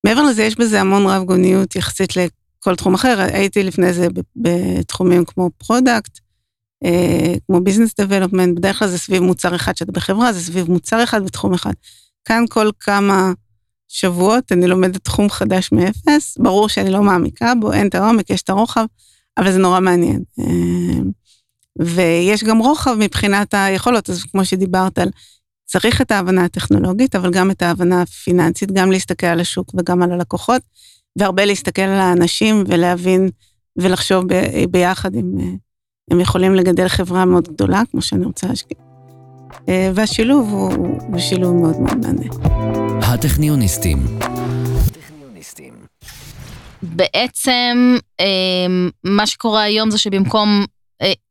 מעבר 0.07 0.23
לזה, 0.23 0.43
יש 0.43 0.57
בזה 0.57 0.81
המון 0.81 1.07
רב 1.07 1.25
גוניות 1.25 1.77
יחסית 1.77 2.13
לכל 2.17 2.77
תחום 2.77 2.95
אחר. 2.95 3.21
הייתי 3.21 3.63
לפני 3.63 3.93
זה 3.93 4.09
בתחומים 4.37 5.25
כמו 5.25 5.51
product, 5.59 6.19
אה, 6.85 7.35
כמו 7.47 7.61
business 7.61 7.95
development, 8.01 8.59
בדרך 8.59 8.79
כלל 8.79 8.89
זה 8.89 8.99
סביב 8.99 9.23
מוצר 9.23 9.55
אחד 9.55 9.77
שאתה 9.77 9.93
בחברה, 9.93 10.33
זה 10.33 10.41
סביב 10.41 10.71
מוצר 10.71 11.05
אחד 11.05 11.25
בתחום 11.25 11.55
אחד. 11.55 11.73
כאן 12.25 12.45
כל 12.49 12.71
כמה 12.81 13.33
שבועות 13.89 14.53
אני 14.53 14.67
לומדת 14.67 15.05
תחום 15.05 15.31
חדש 15.31 15.73
מאפס, 15.73 16.39
ברור 16.39 16.69
שאני 16.69 16.91
לא 16.91 17.03
מעמיקה 17.03 17.53
בו, 17.61 17.73
אין 17.73 17.89
את 17.89 17.95
העומק, 17.95 18.31
יש 18.31 18.43
את 18.43 18.51
הרוחב, 18.51 18.85
אבל 19.39 19.53
זה 19.53 19.59
נורא 19.59 19.81
מעניין. 19.81 20.23
אה, 20.39 21.01
ויש 21.79 22.45
גם 22.45 22.59
רוחב 22.59 22.95
מבחינת 22.99 23.55
היכולות, 23.55 24.11
אז 24.11 24.23
כמו 24.23 24.45
שדיברת 24.45 24.99
על, 24.99 25.09
צריך 25.67 26.01
את 26.01 26.11
ההבנה 26.11 26.45
הטכנולוגית, 26.45 27.15
אבל 27.15 27.31
גם 27.31 27.51
את 27.51 27.63
ההבנה 27.63 28.03
הפיננסית, 28.03 28.73
גם 28.73 28.93
להסתכל 28.93 29.27
על 29.27 29.41
השוק 29.41 29.75
וגם 29.75 30.03
על 30.03 30.13
הלקוחות, 30.13 30.63
והרבה 31.19 31.45
להסתכל 31.45 31.83
על 31.83 32.01
האנשים 32.01 32.65
ולהבין 32.67 33.29
ולחשוב 33.77 34.25
ב, 34.29 34.65
ביחד 34.71 35.15
אם 35.15 35.41
אה, 35.41 35.45
הם 36.11 36.21
יכולים 36.21 36.55
לגדל 36.55 36.89
חברה 36.89 37.25
מאוד 37.25 37.49
גדולה, 37.49 37.83
כמו 37.91 38.03
שאני 38.03 38.25
רוצה 38.25 38.47
להשקיע. 38.47 38.79
אה, 39.69 39.91
והשילוב 39.95 40.49
הוא, 40.51 40.73
הוא 41.01 41.19
שילוב 41.19 41.55
מאוד 41.55 41.81
מאוד 41.81 41.97
מעניין. 42.07 42.31
הטכניוניסטים. 43.03 43.99
בעצם 46.83 47.97
אה, 48.21 48.27
מה 49.05 49.27
שקורה 49.27 49.63
היום 49.63 49.91
זה 49.91 49.99
שבמקום 49.99 50.65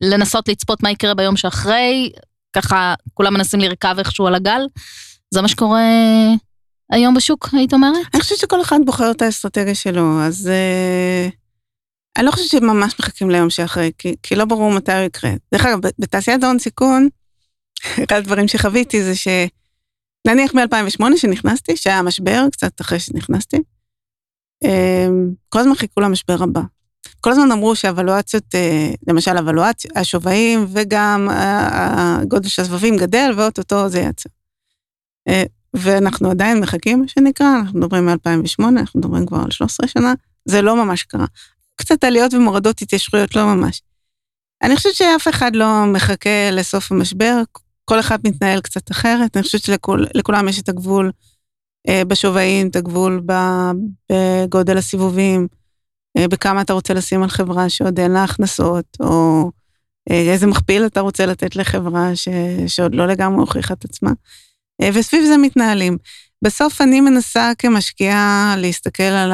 לנסות 0.02 0.48
לצפות 0.48 0.84
מה 0.84 0.92
יקרה 0.92 1.14
ביום 1.14 1.38
שאחרי, 1.38 2.12
ככה 2.56 2.94
כולם 3.14 3.34
מנסים 3.34 3.60
לרכב 3.60 3.96
איכשהו 4.00 4.28
על 4.28 4.36
הגל, 4.36 4.62
זה 5.34 5.42
מה 5.42 5.48
שקורה 5.48 5.82
היום 6.92 7.14
בשוק, 7.14 7.50
היית 7.54 7.74
אומרת? 7.74 8.08
אני 8.14 8.22
חושבת 8.22 8.38
שכל 8.38 8.62
אחד 8.62 8.80
בוחר 8.86 9.12
את 9.12 9.22
האסטרטגיה 9.22 9.76
שלו, 9.76 10.22
אז 10.22 10.50
uh, 10.52 11.32
אני 12.18 12.26
לא 12.26 12.32
חושבת 12.32 12.50
שממש 12.50 12.96
מחכים 13.00 13.30
ליום 13.30 13.50
שאחרי, 13.50 13.92
כי, 13.98 14.16
כי 14.24 14.36
לא 14.36 14.46
ברור 14.46 14.72
מתי 14.72 14.92
הוא 14.92 15.02
יקרה. 15.02 15.32
דרך 15.54 15.66
אגב, 15.66 15.80
בתעשיית 16.00 16.44
ההון 16.44 16.60
סיכון, 16.60 17.08
אחד 18.04 18.16
הדברים 18.16 18.48
שחוויתי 18.48 19.04
זה 19.04 19.16
ש... 19.16 19.28
נניח 20.28 20.54
מ-2008 20.54 21.18
שנכנסתי, 21.18 21.78
שהיה 21.78 22.02
משבר, 22.02 22.46
קצת 22.52 22.82
אחרי 22.82 23.00
שנכנסתי, 23.00 23.58
אמ, 24.64 25.30
כל 25.50 25.60
הזמן 25.60 25.76
חיכו 25.76 26.02
למשבר 26.02 26.44
הבא. 26.44 26.62
כל 27.22 27.32
הזמן 27.32 27.52
אמרו 27.52 27.76
שהוולואציות, 27.76 28.56
אה, 28.56 28.92
למשל 29.08 29.38
הוולואציה, 29.38 29.92
השווים 29.96 30.66
וגם 30.70 31.30
הגודל 31.32 32.48
של 32.48 32.62
הסבבים 32.62 32.98
גדל, 32.98 33.32
ואו-טו-טו 33.38 33.90
זה 33.90 34.00
יצא. 34.00 34.30
אה, 35.28 35.44
ואנחנו 35.74 36.30
עדיין 36.32 36.60
מחכים, 36.60 37.00
מה 37.00 37.08
שנקרא, 37.08 37.48
אנחנו 37.60 37.80
מדברים 37.80 38.06
מ-2008, 38.06 38.64
אנחנו 38.80 39.00
מדברים 39.00 39.26
כבר 39.26 39.38
על 39.38 39.52
13 39.52 39.88
שנה, 39.88 40.14
זה 40.46 40.62
לא 40.62 40.86
ממש 40.86 41.04
קרה. 41.04 41.26
קצת 41.76 42.04
עליות 42.04 42.34
ומורדות 42.34 42.82
התיישרויות, 42.82 43.36
לא 43.36 43.46
ממש. 43.46 43.82
אני 44.64 44.76
חושבת 44.76 44.94
שאף 44.94 45.28
אחד 45.28 45.56
לא 45.56 45.86
מחכה 45.86 46.52
לסוף 46.52 46.92
המשבר, 46.92 47.42
כל 47.86 48.00
אחד 48.00 48.20
מתנהל 48.24 48.62
קצת 48.62 48.92
אחרת, 48.92 49.38
אני 49.38 49.44
חושבת 49.44 49.62
שלכולם 49.62 50.48
יש 50.48 50.60
את 50.60 50.70
הגבול 50.70 51.12
אה, 51.88 52.06
בשווים, 52.08 52.68
את 52.68 52.76
הגבול 52.76 53.22
בגודל 54.12 54.78
הסיבובים, 54.78 55.42
אה, 55.42 55.65
בכמה 56.18 56.62
אתה 56.62 56.74
רוצה 56.74 56.94
לשים 56.94 57.24
על 57.24 57.30
חברה 57.30 57.70
שעוד 57.70 58.00
אין 58.00 58.12
לה 58.12 58.24
הכנסות, 58.24 58.86
או 59.00 59.52
אה, 60.12 60.32
איזה 60.32 60.48
מכפיל 60.48 60.86
אתה 60.86 61.00
רוצה 61.00 61.26
לתת 61.26 61.56
לחברה 61.56 62.16
ש, 62.16 62.28
שעוד 62.68 62.96
לא 62.96 63.08
לגמרי 63.08 63.40
הוכיחה 63.40 63.74
את 63.74 63.86
עצמה. 63.86 64.12
וסביב 64.94 65.26
זה 65.26 65.38
מתנהלים. 65.38 65.98
בסוף 66.42 66.82
אני 66.82 67.02
מנסה 67.02 67.52
כמשקיעה 67.58 68.56
להסתכל 68.58 69.04
על 69.04 69.32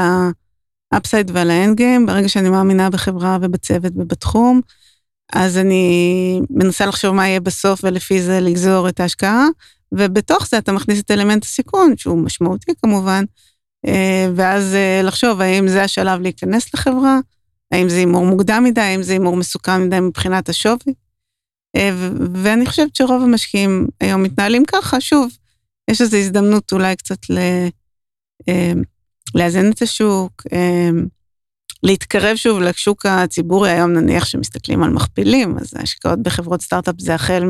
ה 0.91 0.97
upside 0.97 1.31
ועל 1.33 1.49
ה 1.49 1.56
end 1.56 1.77
game, 1.77 2.05
ברגע 2.05 2.29
שאני 2.29 2.49
מאמינה 2.49 2.89
בחברה 2.89 3.37
ובצוות 3.41 3.93
ובתחום, 3.95 4.61
אז 5.33 5.57
אני 5.57 6.41
מנסה 6.49 6.85
לחשוב 6.85 7.15
מה 7.15 7.27
יהיה 7.27 7.39
בסוף 7.39 7.79
ולפי 7.83 8.21
זה 8.21 8.39
לגזור 8.39 8.89
את 8.89 8.99
ההשקעה, 8.99 9.47
ובתוך 9.91 10.47
זה 10.47 10.57
אתה 10.57 10.71
מכניס 10.71 10.99
את 10.99 11.11
אלמנט 11.11 11.43
הסיכון, 11.43 11.93
שהוא 11.97 12.17
משמעותי 12.17 12.71
כמובן, 12.81 13.23
אה, 13.23 13.50
ואז 14.35 14.75
אה, 14.75 15.01
לחשוב 15.03 15.41
האם 15.41 15.67
זה 15.67 15.83
השלב 15.83 16.21
להיכנס 16.21 16.73
לחברה, 16.73 17.19
האם 17.71 17.89
זה 17.89 17.97
הימור 17.97 18.25
מוקדם 18.25 18.63
מדי, 18.63 18.81
האם 18.81 19.03
זה 19.03 19.13
הימור 19.13 19.35
מסוכן 19.35 19.81
מדי 19.83 19.99
מבחינת 19.99 20.49
השווי. 20.49 20.93
אה, 21.75 21.89
ואני 22.33 22.65
חושבת 22.65 22.95
שרוב 22.95 23.23
המשקיעים 23.23 23.87
היום 23.99 24.23
מתנהלים 24.23 24.65
ככה, 24.65 25.01
שוב, 25.01 25.37
יש 25.89 26.01
איזו 26.01 26.17
הזדמנות 26.17 26.71
אולי 26.71 26.95
קצת. 26.95 27.17
לאזן 29.35 29.71
את 29.71 29.81
השוק, 29.81 30.43
להתקרב 31.83 32.35
שוב 32.35 32.59
לשוק 32.59 33.05
הציבורי, 33.05 33.71
היום 33.71 33.93
נניח 33.93 34.25
שמסתכלים 34.25 34.83
על 34.83 34.89
מכפילים, 34.89 35.57
אז 35.57 35.73
ההשקעות 35.75 36.19
בחברות 36.19 36.61
סטארט-אפ 36.61 36.95
זה 36.97 37.15
החל 37.15 37.43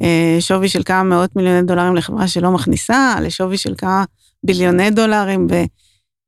משווי 0.00 0.68
של 0.68 0.82
כמה 0.82 1.02
מאות 1.02 1.36
מיליוני 1.36 1.66
דולרים 1.66 1.96
לחברה 1.96 2.28
שלא 2.28 2.50
מכניסה, 2.50 3.14
לשווי 3.22 3.58
של 3.58 3.74
כמה 3.78 4.04
ביליוני 4.44 4.90
דולרים 4.90 5.46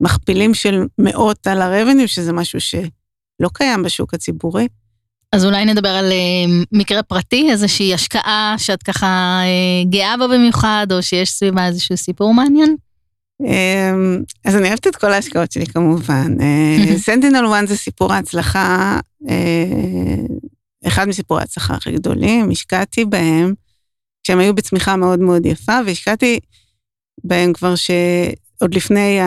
ומכפילים 0.01 0.53
של 0.53 0.81
מאות 0.97 1.47
על 1.47 1.61
הרבניו, 1.61 2.07
שזה 2.07 2.33
משהו 2.33 2.59
שלא 2.61 3.49
קיים 3.53 3.83
בשוק 3.83 4.13
הציבורי. 4.13 4.67
אז 5.31 5.45
אולי 5.45 5.65
נדבר 5.65 5.89
על 5.89 6.11
uh, 6.11 6.65
מקרה 6.71 7.03
פרטי, 7.03 7.51
איזושהי 7.51 7.93
השקעה 7.93 8.55
שאת 8.57 8.83
ככה 8.83 9.41
uh, 9.43 9.89
גאה 9.89 10.17
בה 10.17 10.27
במיוחד, 10.27 10.87
או 10.91 11.03
שיש 11.03 11.31
סביבה 11.31 11.67
איזשהו 11.67 11.97
סיפור 11.97 12.33
מעניין? 12.33 12.75
אמ, 13.45 14.23
אז 14.45 14.55
אני 14.55 14.67
אוהבת 14.67 14.87
את 14.87 14.95
כל 14.95 15.13
ההשקעות 15.13 15.51
שלי 15.51 15.65
כמובן. 15.65 16.33
סנטינל 16.97 17.45
אה, 17.45 17.59
1 17.59 17.67
זה 17.67 17.77
סיפור 17.77 18.13
ההצלחה, 18.13 18.99
אה, 19.29 20.15
אחד 20.87 21.07
מסיפורי 21.07 21.41
ההצלחה 21.41 21.73
הכי 21.73 21.91
גדולים, 21.91 22.49
השקעתי 22.49 23.05
בהם 23.05 23.53
כשהם 24.23 24.39
היו 24.39 24.55
בצמיחה 24.55 24.95
מאוד 24.95 25.19
מאוד 25.19 25.45
יפה, 25.45 25.79
והשקעתי 25.85 26.39
בהם 27.23 27.53
כבר 27.53 27.73
שעוד 27.75 28.73
לפני, 28.73 29.19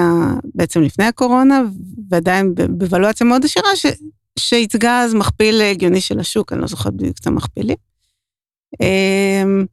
בעצם 0.55 0.83
לפני 0.83 1.05
הקורונה, 1.05 1.63
ועדיין 2.11 2.55
בוולואציה 2.71 3.27
מאוד 3.27 3.45
עשירה, 3.45 3.69
שייצגה 4.39 5.01
אז 5.01 5.15
מכפיל 5.15 5.61
הגיוני 5.61 6.01
של 6.01 6.21
השוק, 6.21 6.53
אני 6.53 6.61
לא 6.61 6.67
זוכרת 6.67 6.95
בדיוק 6.95 7.19
את 7.21 7.27
המכפילים. 7.27 7.77
אמ, 8.81 9.65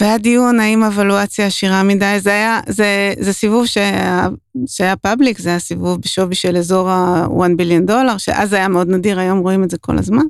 והיה 0.00 0.18
דיון 0.18 0.60
האם 0.60 0.82
אבלואציה 0.82 1.46
עשירה 1.46 1.82
מדי, 1.82 2.16
זה 2.18 2.30
היה, 2.30 2.60
זה, 2.68 3.14
זה 3.20 3.32
סיבוב 3.32 3.66
שהיה, 3.66 4.28
שהיה 4.66 4.96
פאבליק, 4.96 5.38
זה 5.38 5.48
היה 5.48 5.58
סיבוב 5.58 6.00
בשווי 6.00 6.34
של 6.34 6.56
אזור 6.56 6.90
ה-1 6.90 7.56
ביליון 7.56 7.86
דולר, 7.86 8.18
שאז 8.18 8.52
היה 8.52 8.68
מאוד 8.68 8.88
נדיר, 8.88 9.20
היום 9.20 9.38
רואים 9.38 9.64
את 9.64 9.70
זה 9.70 9.78
כל 9.78 9.98
הזמן. 9.98 10.24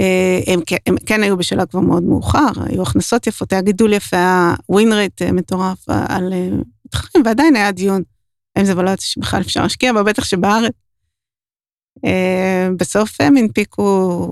אה, 0.00 0.40
הם, 0.52 0.60
הם 0.86 0.96
כן 1.06 1.22
היו 1.22 1.36
בשלב 1.36 1.66
כבר 1.68 1.80
מאוד 1.80 2.02
מאוחר, 2.02 2.50
היו 2.66 2.82
הכנסות 2.82 3.26
יפות, 3.26 3.52
היה 3.52 3.62
גידול 3.62 3.92
יפה, 3.92 4.16
היה 4.16 4.54
ווין 4.68 4.92
רייט 4.92 5.22
אה, 5.22 5.32
מטורף 5.32 5.88
על 5.88 6.32
אה, 6.32 6.48
מתחרים, 6.86 7.24
ועדיין 7.26 7.56
היה 7.56 7.72
דיון, 7.72 8.02
האם 8.56 8.64
זה 8.64 8.72
אבלואציה 8.72 9.06
שבכלל 9.06 9.40
אפשר 9.40 9.62
להשקיע 9.62 9.92
בה, 9.92 10.02
בטח 10.02 10.24
שבארץ. 10.24 10.72
בסוף 12.76 13.20
הם 13.20 13.36
הנפיקו 13.36 14.26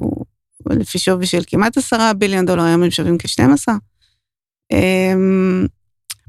לפי 0.70 0.99
שווי 0.99 1.26
של 1.26 1.42
כמעט 1.46 1.76
עשרה 1.76 2.12
ביליון 2.12 2.46
דולר, 2.46 2.62
היום 2.62 2.82
הם 2.82 2.90
שווים 2.90 3.18
כ-12. 3.18 3.73
אמ, 4.73 5.66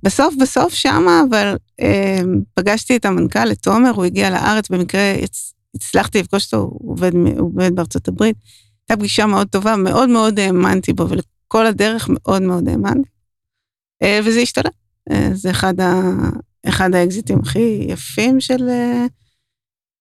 בסוף 0.03 0.36
בסוף 0.41 0.74
שמה, 0.74 1.22
אבל 1.29 1.55
פגשתי 2.53 2.96
את 2.96 3.05
המנכ"ל, 3.05 3.51
את 3.51 3.58
תומר, 3.60 3.89
הוא 3.89 4.05
הגיע 4.05 4.29
לארץ, 4.29 4.70
במקרה 4.70 5.15
הצלחתי 5.75 6.20
לפגוש 6.20 6.46
אותו, 6.46 6.58
הוא 6.58 6.91
עובד, 6.91 7.13
הוא 7.13 7.48
עובד 7.48 7.75
בארצות 7.75 8.08
הברית. 8.08 8.36
הייתה 8.89 9.00
פגישה 9.00 9.25
מאוד 9.25 9.48
טובה, 9.48 9.75
מאוד 9.75 10.10
מאוד 10.10 10.39
האמנתי 10.39 10.94
בו, 10.94 11.08
ולכל 11.10 11.65
הדרך 11.65 12.10
מאוד 12.10 12.42
מאוד 12.42 12.68
האמנתי. 12.68 13.10
אה, 14.04 14.20
וזה 14.25 14.39
השתלם. 14.39 14.72
אה, 15.12 15.30
זה 15.34 15.51
אחד, 15.51 15.80
ה, 15.80 16.01
אחד 16.68 16.96
האקזיטים 16.96 17.39
הכי 17.39 17.86
יפים 17.89 18.39
של, 18.39 18.70
אה, 18.70 19.06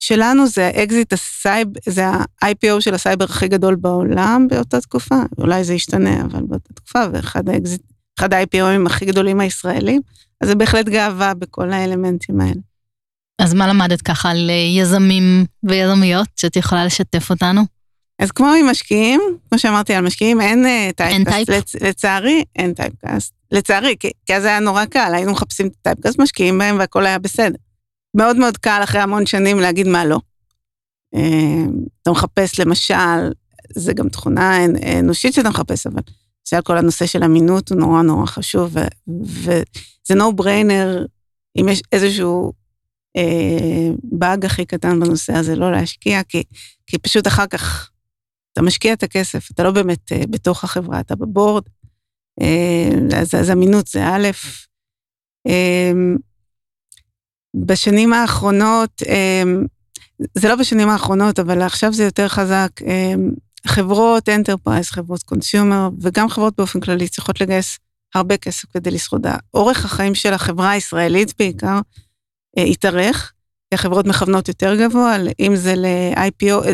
שלנו, 0.00 0.46
זה 0.46 0.66
האקזיט 0.66 1.12
הסייב, 1.12 1.68
זה 1.88 2.06
ה-IPO 2.06 2.80
של 2.80 2.94
הסייבר 2.94 3.24
הכי 3.24 3.48
גדול 3.48 3.74
בעולם 3.74 4.46
באותה 4.50 4.80
תקופה. 4.80 5.22
אולי 5.38 5.64
זה 5.64 5.74
ישתנה, 5.74 6.22
אבל 6.22 6.42
באותה 6.42 6.74
תקופה, 6.74 7.00
ואחד 7.12 7.48
האקזיט, 7.48 7.82
אחד 8.18 8.34
ה-IPO 8.34 8.71
ים 8.71 8.86
הכי 8.86 9.04
גדולים 9.04 9.40
הישראלים, 9.40 10.00
אז 10.40 10.48
זה 10.48 10.54
בהחלט 10.54 10.86
גאווה 10.86 11.34
בכל 11.34 11.72
האלמנטים 11.72 12.40
האלה. 12.40 12.60
אז 13.38 13.54
מה 13.54 13.66
למדת 13.66 14.02
ככה 14.02 14.30
על 14.30 14.50
יזמים 14.78 15.44
ויזמיות 15.62 16.28
שאת 16.36 16.56
יכולה 16.56 16.84
לשתף 16.84 17.30
אותנו? 17.30 17.73
אז 18.18 18.30
כמו 18.30 18.46
עם 18.60 18.66
משקיעים, 18.66 19.20
כמו 19.48 19.58
שאמרתי 19.58 19.94
על 19.94 20.04
משקיעים, 20.04 20.40
אין 20.40 20.64
typecast. 20.96 21.30
Type? 21.30 21.48
לצ, 21.48 21.74
לצערי, 21.74 22.44
אין 22.56 22.74
typecast. 22.74 23.32
לצערי, 23.50 23.96
כי, 24.00 24.10
כי 24.26 24.34
אז 24.34 24.44
היה 24.44 24.60
נורא 24.60 24.84
קל, 24.84 25.12
היינו 25.14 25.32
מחפשים 25.32 25.66
את 25.66 25.72
ה 25.80 25.84
typecast, 25.84 26.18
משקיעים 26.18 26.58
בהם 26.58 26.78
והכל 26.78 27.06
היה 27.06 27.18
בסדר. 27.18 27.56
מאוד 28.16 28.36
מאוד 28.36 28.56
קל 28.56 28.80
אחרי 28.82 29.00
המון 29.00 29.26
שנים 29.26 29.60
להגיד 29.60 29.88
מה 29.88 30.04
לא. 30.04 30.20
אה, 31.14 31.64
אתה 32.02 32.10
מחפש 32.10 32.60
למשל, 32.60 33.32
זה 33.74 33.92
גם 33.92 34.08
תכונה 34.08 34.64
אנושית 34.98 35.34
שאתה 35.34 35.48
מחפש, 35.48 35.86
אבל 35.86 36.02
זה 36.48 36.62
כל 36.62 36.78
הנושא 36.78 37.06
של 37.06 37.24
אמינות 37.24 37.70
הוא 37.70 37.78
נורא 37.78 38.02
נורא 38.02 38.26
חשוב, 38.26 38.76
וזה 39.08 40.14
no 40.14 40.40
brainer, 40.40 41.06
אם 41.60 41.68
יש 41.68 41.82
איזשהו 41.92 42.52
אה, 43.16 43.90
באג 44.02 44.44
הכי 44.44 44.64
קטן 44.64 45.00
בנושא 45.00 45.32
הזה, 45.32 45.56
לא 45.56 45.72
להשקיע, 45.72 46.22
כי, 46.22 46.42
כי 46.86 46.98
פשוט 46.98 47.26
אחר 47.26 47.46
כך 47.46 47.90
אתה 48.54 48.62
משקיע 48.62 48.92
את 48.92 49.02
הכסף, 49.02 49.50
אתה 49.50 49.62
לא 49.62 49.70
באמת 49.70 50.12
אה, 50.12 50.22
בתוך 50.30 50.64
החברה, 50.64 51.00
אתה 51.00 51.16
בבורד, 51.16 51.62
אה, 52.40 53.18
אז, 53.20 53.34
אז 53.34 53.50
אמינות 53.50 53.86
זה 53.86 54.04
א', 54.06 54.28
אה, 55.46 55.92
בשנים 57.66 58.12
האחרונות, 58.12 59.02
זה 60.38 60.48
לא 60.48 60.56
בשנים 60.56 60.88
האחרונות, 60.88 61.38
אבל 61.38 61.62
עכשיו 61.62 61.92
זה 61.92 62.04
יותר 62.04 62.28
חזק, 62.28 62.70
חברות 63.66 64.28
enterprise, 64.28 64.90
חברות 64.90 65.22
consumer, 65.22 65.88
וגם 66.00 66.28
חברות 66.28 66.54
באופן 66.56 66.80
כללי 66.80 67.08
צריכות 67.08 67.40
לגייס 67.40 67.78
הרבה 68.14 68.36
כסף 68.36 68.64
כדי 68.72 68.90
לשרוד. 68.90 69.26
אורך 69.54 69.84
החיים 69.84 70.14
של 70.14 70.32
החברה 70.32 70.70
הישראלית 70.70 71.34
בעיקר 71.38 71.80
התארך, 72.56 73.32
כי 73.70 73.74
החברות 73.74 74.06
מכוונות 74.06 74.48
יותר 74.48 74.76
גבוה, 74.76 75.16
אם 75.40 75.56
זה 75.56 75.74
ל-IPO, 75.76 76.66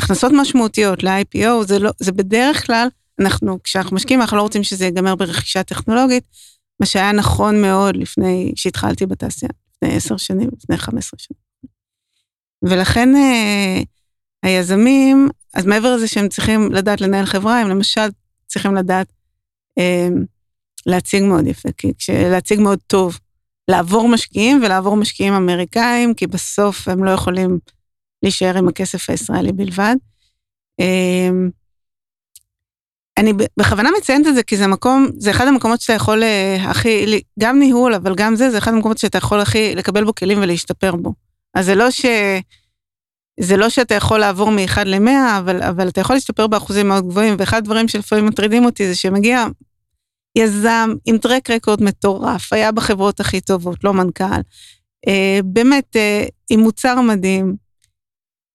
להכנסות 0.00 0.32
משמעותיות 0.34 1.02
ל-IPO, 1.02 1.64
זה, 1.66 1.78
לא, 1.78 1.90
זה 1.98 2.12
בדרך 2.12 2.66
כלל, 2.66 2.88
אנחנו, 3.20 3.62
כשאנחנו 3.62 3.96
משקיעים, 3.96 4.20
אנחנו 4.20 4.36
לא 4.36 4.42
רוצים 4.42 4.62
שזה 4.62 4.84
ייגמר 4.84 5.14
ברכישה 5.14 5.62
טכנולוגית, 5.62 6.24
מה 6.80 6.86
שהיה 6.86 7.12
נכון 7.12 7.62
מאוד 7.62 7.96
לפני 7.96 8.52
שהתחלתי 8.56 9.06
בתעשייה, 9.06 9.50
לפני 9.76 9.96
עשר 9.96 10.16
שנים, 10.16 10.48
לפני 10.56 10.76
חמש 10.76 11.04
עשרה 11.04 11.18
שנים. 11.18 11.40
ולכן 12.62 13.16
אה, 13.16 13.82
היזמים, 14.42 15.28
אז 15.54 15.66
מעבר 15.66 15.96
לזה 15.96 16.08
שהם 16.08 16.28
צריכים 16.28 16.72
לדעת 16.72 17.00
לנהל 17.00 17.26
חברה, 17.26 17.60
הם 17.60 17.68
למשל 17.68 18.08
צריכים 18.46 18.74
לדעת 18.74 19.12
אה, 19.78 20.08
להציג 20.86 21.22
מאוד 21.22 21.46
יפה, 21.46 21.68
כי 21.78 21.92
להציג 22.30 22.60
מאוד 22.60 22.78
טוב, 22.86 23.18
לעבור 23.70 24.08
משקיעים 24.08 24.60
ולעבור 24.64 24.96
משקיעים 24.96 25.34
אמריקאים, 25.34 26.14
כי 26.14 26.26
בסוף 26.26 26.88
הם 26.88 27.04
לא 27.04 27.10
יכולים 27.10 27.58
להישאר 28.22 28.58
עם 28.58 28.68
הכסף 28.68 29.10
הישראלי 29.10 29.52
בלבד. 29.52 29.96
אה, 30.80 31.30
אני 33.18 33.32
בכוונה 33.56 33.90
מציינת 33.98 34.26
את 34.26 34.34
זה, 34.34 34.42
כי 34.42 34.56
זה 34.56 34.66
מקום, 34.66 35.06
זה 35.18 35.30
אחד 35.30 35.46
המקומות 35.46 35.80
שאתה 35.80 35.92
יכול 35.92 36.22
אה, 36.22 36.56
הכי, 36.70 37.22
גם 37.38 37.58
ניהול, 37.58 37.94
אבל 37.94 38.14
גם 38.14 38.36
זה, 38.36 38.50
זה 38.50 38.58
אחד 38.58 38.72
המקומות 38.72 38.98
שאתה 38.98 39.18
יכול 39.18 39.40
הכי 39.40 39.74
לקבל 39.74 40.04
בו 40.04 40.14
כלים 40.14 40.38
ולהשתפר 40.42 40.96
בו. 40.96 41.14
אז 41.54 41.66
זה 41.66 41.74
לא 41.74 41.90
ש... 41.90 42.06
זה 43.40 43.56
לא 43.56 43.68
שאתה 43.68 43.94
יכול 43.94 44.18
לעבור 44.18 44.50
מ-1 44.50 44.84
ל-100, 44.84 45.38
אבל, 45.38 45.62
אבל 45.62 45.88
אתה 45.88 46.00
יכול 46.00 46.16
להשתפר 46.16 46.46
באחוזים 46.46 46.88
מאוד 46.88 47.08
גבוהים, 47.08 47.34
ואחד 47.38 47.56
הדברים 47.56 47.88
שלפעמים 47.88 48.26
מטרידים 48.26 48.64
אותי 48.64 48.86
זה 48.86 48.94
שמגיע 48.94 49.46
יזם 50.36 50.90
עם 51.06 51.18
טרק 51.18 51.50
רקורד 51.50 51.82
מטורף, 51.82 52.52
היה 52.52 52.72
בחברות 52.72 53.20
הכי 53.20 53.40
טובות, 53.40 53.84
לא 53.84 53.92
מנכ"ל, 53.92 54.40
אה, 55.08 55.40
באמת 55.44 55.96
אה, 55.96 56.24
עם 56.50 56.60
מוצר 56.60 57.00
מדהים, 57.00 57.56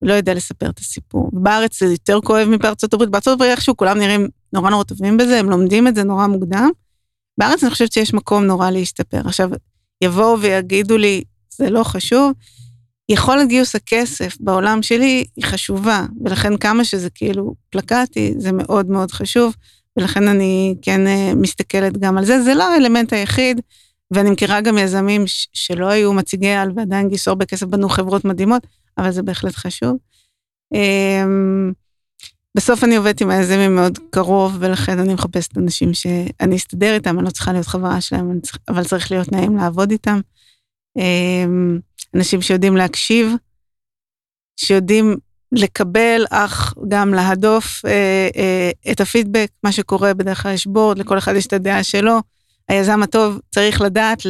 לא 0.05 0.13
יודע 0.13 0.33
לספר 0.33 0.69
את 0.69 0.79
הסיפור. 0.79 1.29
בארץ 1.33 1.79
זה 1.79 1.85
יותר 1.85 2.19
כואב 2.23 2.47
מבארצות 2.47 2.93
הברית, 2.93 3.09
בארצות 3.09 3.33
הברית 3.33 3.51
איכשהו 3.51 3.77
כולם 3.77 3.97
נראים 3.97 4.27
נורא 4.53 4.69
נורא 4.69 4.83
טובים 4.83 5.17
בזה, 5.17 5.39
הם 5.39 5.49
לומדים 5.49 5.87
את 5.87 5.95
זה 5.95 6.03
נורא 6.03 6.27
מוקדם. 6.27 6.69
בארץ 7.37 7.63
אני 7.63 7.71
חושבת 7.71 7.91
שיש 7.91 8.13
מקום 8.13 8.43
נורא 8.43 8.71
להשתפר. 8.71 9.21
עכשיו, 9.25 9.49
יבואו 10.01 10.39
ויגידו 10.39 10.97
לי, 10.97 11.23
זה 11.49 11.69
לא 11.69 11.83
חשוב, 11.83 12.31
יכולת 13.09 13.47
גיוס 13.47 13.75
הכסף 13.75 14.37
בעולם 14.39 14.81
שלי 14.81 15.25
היא 15.35 15.45
חשובה, 15.45 16.05
ולכן 16.25 16.57
כמה 16.57 16.85
שזה 16.85 17.09
כאילו 17.09 17.55
פלקטי, 17.69 18.33
זה 18.37 18.51
מאוד 18.51 18.89
מאוד 18.89 19.11
חשוב, 19.11 19.55
ולכן 19.97 20.27
אני 20.27 20.75
כן 20.81 21.07
אה, 21.07 21.31
מסתכלת 21.35 21.97
גם 21.97 22.17
על 22.17 22.25
זה. 22.25 22.43
זה 22.43 22.53
לא 22.53 22.73
האלמנט 22.73 23.13
היחיד, 23.13 23.61
ואני 24.11 24.29
מכירה 24.29 24.61
גם 24.61 24.77
יזמים 24.77 25.23
שלא 25.53 25.87
היו 25.87 26.13
מציגי 26.13 26.49
על 26.51 26.71
ועדיין 26.75 27.09
גייסו 27.09 27.31
הרבה 27.31 27.45
כסף, 27.45 27.65
בנו 27.65 27.89
חברות 27.89 28.25
מדהימות, 28.25 28.67
אבל 28.97 29.11
זה 29.11 29.23
בהחלט 29.23 29.55
חשוב. 29.55 29.97
אמ, 30.73 31.71
בסוף 32.57 32.83
אני 32.83 32.95
עובדת 32.95 33.21
עם 33.21 33.29
היזמים 33.29 33.75
מאוד 33.75 33.99
קרוב, 34.09 34.57
ולכן 34.59 34.99
אני 34.99 35.13
מחפשת 35.13 35.57
אנשים 35.57 35.93
שאני 35.93 36.55
אסתדר 36.55 36.93
איתם, 36.93 37.17
אני 37.17 37.25
לא 37.25 37.31
צריכה 37.31 37.53
להיות 37.53 37.67
חברה 37.67 38.01
שלהם, 38.01 38.39
אבל 38.69 38.83
צריך 38.83 39.11
להיות 39.11 39.31
נעים 39.31 39.57
לעבוד 39.57 39.91
איתם. 39.91 40.19
אמ, 40.97 41.79
אנשים 42.15 42.41
שיודעים 42.41 42.77
להקשיב, 42.77 43.31
שיודעים 44.59 45.15
לקבל, 45.51 46.25
אך 46.29 46.73
גם 46.87 47.13
להדוף 47.13 47.85
אה, 47.85 48.29
אה, 48.35 48.91
את 48.91 49.01
הפידבק, 49.01 49.49
מה 49.63 49.71
שקורה, 49.71 50.13
בדרך 50.13 50.43
כלל 50.43 50.53
יש 50.53 50.67
בורד, 50.67 50.97
לכל 50.97 51.17
אחד 51.17 51.35
יש 51.35 51.47
את 51.47 51.53
הדעה 51.53 51.83
שלו. 51.83 52.19
היזם 52.69 53.03
הטוב 53.03 53.39
צריך 53.49 53.81
לדעת 53.81 54.21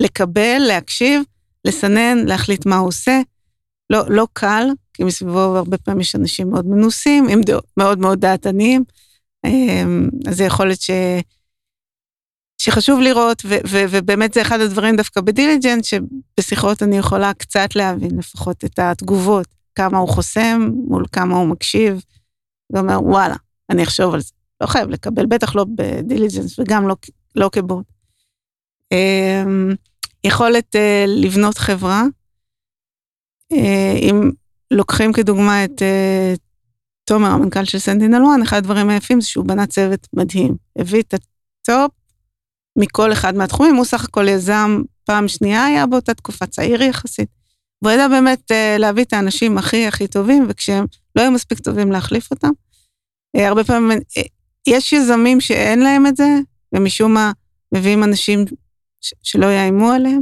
לקבל, 0.00 0.58
להקשיב, 0.58 1.22
לסנן, 1.64 2.18
להחליט 2.26 2.66
מה 2.66 2.76
הוא 2.76 2.88
עושה. 2.88 3.20
לא, 3.90 4.02
לא 4.08 4.26
קל, 4.32 4.66
כי 4.94 5.04
מסביבו 5.04 5.38
הרבה 5.38 5.78
פעמים 5.78 6.00
יש 6.00 6.16
אנשים 6.16 6.50
מאוד 6.50 6.66
מנוסים, 6.66 7.28
עם 7.28 7.40
דעות 7.40 7.66
מאוד 7.76 7.98
מאוד 7.98 8.20
דעתניים. 8.20 8.84
אה, 9.44 9.84
אז 10.28 10.36
זה 10.36 10.44
יכול 10.44 10.66
להיות 10.66 10.80
ש... 10.80 10.90
שחשוב 12.60 13.00
לראות, 13.00 13.42
ו- 13.44 13.68
ו- 13.68 13.84
ובאמת 13.90 14.34
זה 14.34 14.42
אחד 14.42 14.60
הדברים 14.60 14.96
דווקא 14.96 15.20
בדיליג'נט, 15.20 15.84
שבשיחות 15.84 16.82
אני 16.82 16.98
יכולה 16.98 17.34
קצת 17.34 17.76
להבין 17.76 18.18
לפחות 18.18 18.64
את 18.64 18.78
התגובות, 18.78 19.46
כמה 19.74 19.98
הוא 19.98 20.08
חוסם 20.08 20.70
מול 20.88 21.04
כמה 21.12 21.36
הוא 21.36 21.48
מקשיב, 21.48 22.02
ואומר, 22.72 23.02
וואלה, 23.02 23.36
אני 23.70 23.82
אחשוב 23.82 24.14
על 24.14 24.20
זה. 24.20 24.32
לא 24.60 24.66
חייב 24.66 24.88
לקבל, 24.88 25.26
בטח 25.26 25.56
לא 25.56 25.66
בדיליג'נס 25.74 26.58
וגם 26.58 26.88
לא, 26.88 26.96
לא 27.36 27.50
כבורד. 27.52 27.84
אמ, 28.92 29.74
יכולת 30.24 30.76
אה, 30.76 31.04
לבנות 31.06 31.58
חברה, 31.58 32.02
אם 33.52 34.30
לוקחים 34.70 35.12
כדוגמה 35.12 35.64
את 35.64 35.82
אה, 35.82 36.34
תומר, 37.04 37.28
המנכ"ל 37.28 37.64
של 37.64 37.78
SentinelOne, 37.78 38.42
אחד 38.42 38.56
הדברים 38.56 38.88
היפים 38.88 39.20
זה 39.20 39.28
שהוא 39.28 39.44
בנה 39.44 39.66
צוות 39.66 40.06
מדהים. 40.12 40.56
הביא 40.78 41.02
את 41.02 41.14
ה 41.14 41.34
top 41.34 41.92
מכל 42.78 43.12
אחד 43.12 43.34
מהתחומים, 43.34 43.74
הוא 43.74 43.84
סך 43.84 44.04
הכל 44.04 44.28
יזם 44.28 44.82
פעם 45.04 45.28
שנייה 45.28 45.64
היה 45.64 45.86
באותה 45.86 46.14
תקופה 46.14 46.46
צעיר 46.46 46.82
יחסית. 46.82 47.28
והוא 47.82 47.92
ידע 47.92 48.08
באמת 48.08 48.52
אה, 48.52 48.78
להביא 48.78 49.04
את 49.04 49.12
האנשים 49.12 49.58
הכי 49.58 49.86
הכי 49.86 50.08
טובים, 50.08 50.46
וכשהם 50.48 50.84
לא 51.16 51.22
היו 51.22 51.30
מספיק 51.30 51.58
טובים 51.58 51.92
להחליף 51.92 52.30
אותם. 52.30 52.50
הרבה 53.36 53.64
פעמים, 53.64 53.98
יש 54.66 54.92
יזמים 54.92 55.40
שאין 55.40 55.78
להם 55.78 56.06
את 56.06 56.16
זה, 56.16 56.28
ומשום 56.72 57.14
מה 57.14 57.32
מביאים 57.74 58.04
אנשים 58.04 58.44
שלא 59.22 59.46
יאיימו 59.46 59.90
עליהם. 59.90 60.20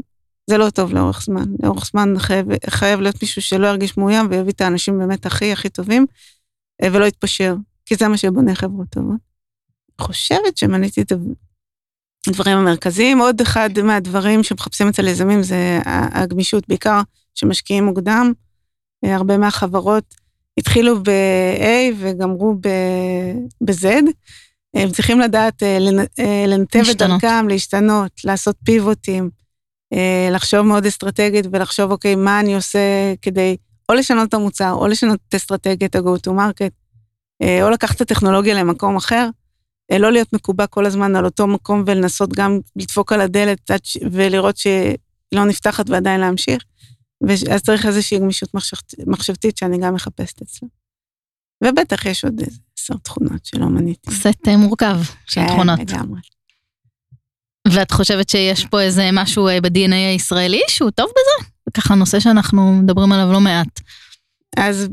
זה 0.51 0.59
לא 0.59 0.71
טוב 0.71 0.95
לאורך 0.95 1.23
זמן. 1.23 1.47
לאורך 1.63 1.87
זמן 1.87 2.19
חייב, 2.19 2.47
חייב 2.71 3.01
להיות 3.01 3.23
מישהו 3.23 3.43
שלא 3.43 3.67
ירגיש 3.67 3.97
מאוים 3.97 4.27
ויביא 4.31 4.53
את 4.53 4.61
האנשים 4.61 4.99
באמת 4.99 5.27
הכי 5.27 5.53
הכי 5.53 5.69
טובים, 5.69 6.07
uh, 6.83 6.87
ולא 6.93 7.05
יתפשר, 7.05 7.55
כי 7.85 7.95
זה 7.97 8.09
מה 8.09 8.17
שבונה 8.17 8.55
חברות 8.55 8.89
טובות. 8.91 9.27
חושבת 10.01 10.57
שמניתי 10.57 11.03
את 11.03 11.13
הדברים 12.29 12.59
המרכזיים. 12.59 13.19
עוד 13.19 13.41
אחד 13.41 13.71
מהדברים 13.85 14.43
שמחפשים 14.43 14.89
אצל 14.89 15.09
יזמים 15.09 15.43
זה 15.43 15.81
הגמישות, 15.85 16.69
בעיקר 16.69 17.01
שמשקיעים 17.35 17.85
מוקדם. 17.85 18.33
אה, 19.05 19.15
הרבה 19.15 19.39
מהחברות 19.39 20.15
התחילו 20.59 21.03
ב-A 21.03 21.95
וגמרו 21.99 22.55
ב-Z. 23.65 23.87
הם 24.75 24.91
צריכים 24.91 25.21
לדעת 25.21 25.63
אה, 25.63 25.79
לנתב 26.47 26.83
את 26.91 26.97
דרכם, 26.97 27.49
להשתנות, 27.49 28.13
לעשות 28.25 28.57
פיבוטים, 28.65 29.25
אה, 29.25 29.29
לחשוב 30.31 30.61
מאוד 30.61 30.87
אסטרטגית 30.87 31.47
ולחשוב, 31.53 31.91
אוקיי, 31.91 32.15
מה 32.15 32.41
אני 32.41 32.55
עושה 32.55 33.15
כדי 33.23 33.57
או 33.89 33.95
לשנות 33.95 34.29
את 34.29 34.35
המוצר, 34.35 34.73
או 34.73 34.87
לשנות 34.87 35.19
את 35.29 35.35
אסטרטגיית 35.35 35.97
ה-go 35.97 36.29
to 36.29 36.31
market, 36.31 36.73
או 37.63 37.71
לקחת 37.71 37.97
את 37.97 38.01
הטכנולוגיה 38.01 38.55
למקום 38.55 38.97
אחר. 38.97 39.29
אה, 39.93 39.99
לא 39.99 40.13
להיות 40.13 40.33
מקובע 40.33 40.67
כל 40.67 40.87
הזמן 40.87 41.17
על 41.17 41.25
אותו 41.25 41.47
מקום 41.47 41.83
ולנסות 41.87 42.33
גם 42.33 42.59
לדפוק 42.77 43.13
על 43.13 43.21
הדלת 43.21 43.71
ולראות 44.11 44.57
שהיא 44.57 44.97
לא 45.33 45.45
נפתחת 45.45 45.91
ועדיין 45.91 46.21
להמשיך. 46.21 46.63
ואז 47.29 47.63
צריך 47.63 47.87
איזושהי 47.87 48.19
גמישות 48.19 48.55
מחשבתית 49.07 49.57
שאני 49.57 49.79
גם 49.79 49.95
מחפשת 49.95 50.43
אצלה. 50.43 50.69
ובטח 51.65 52.07
יש 52.07 52.25
עוד 52.25 52.41
איזה 52.41 52.59
עשר 52.79 52.95
תכונות 52.95 53.45
שלא 53.45 53.67
מניתי. 53.67 54.11
סט 54.11 54.49
אה, 54.49 54.57
מורכב 54.57 54.97
של 55.27 55.41
כן, 55.41 55.47
תכונות. 55.49 55.79
כן, 55.79 55.97
לגמרי. 55.97 56.21
ואת 57.73 57.91
חושבת 57.91 58.29
שיש 58.29 58.67
פה 58.67 58.81
איזה 58.81 59.09
משהו 59.13 59.49
אה, 59.49 59.61
ב-DNA 59.61 59.95
הישראלי 60.13 60.63
שהוא 60.69 60.91
טוב 60.91 61.07
בזה? 61.11 61.49
זה 61.67 61.71
ככה 61.75 61.95
נושא 61.95 62.21
שאנחנו 62.21 62.73
מדברים 62.73 63.13
עליו 63.13 63.33
לא 63.33 63.41
מעט. 63.41 63.81
אז 64.57 64.89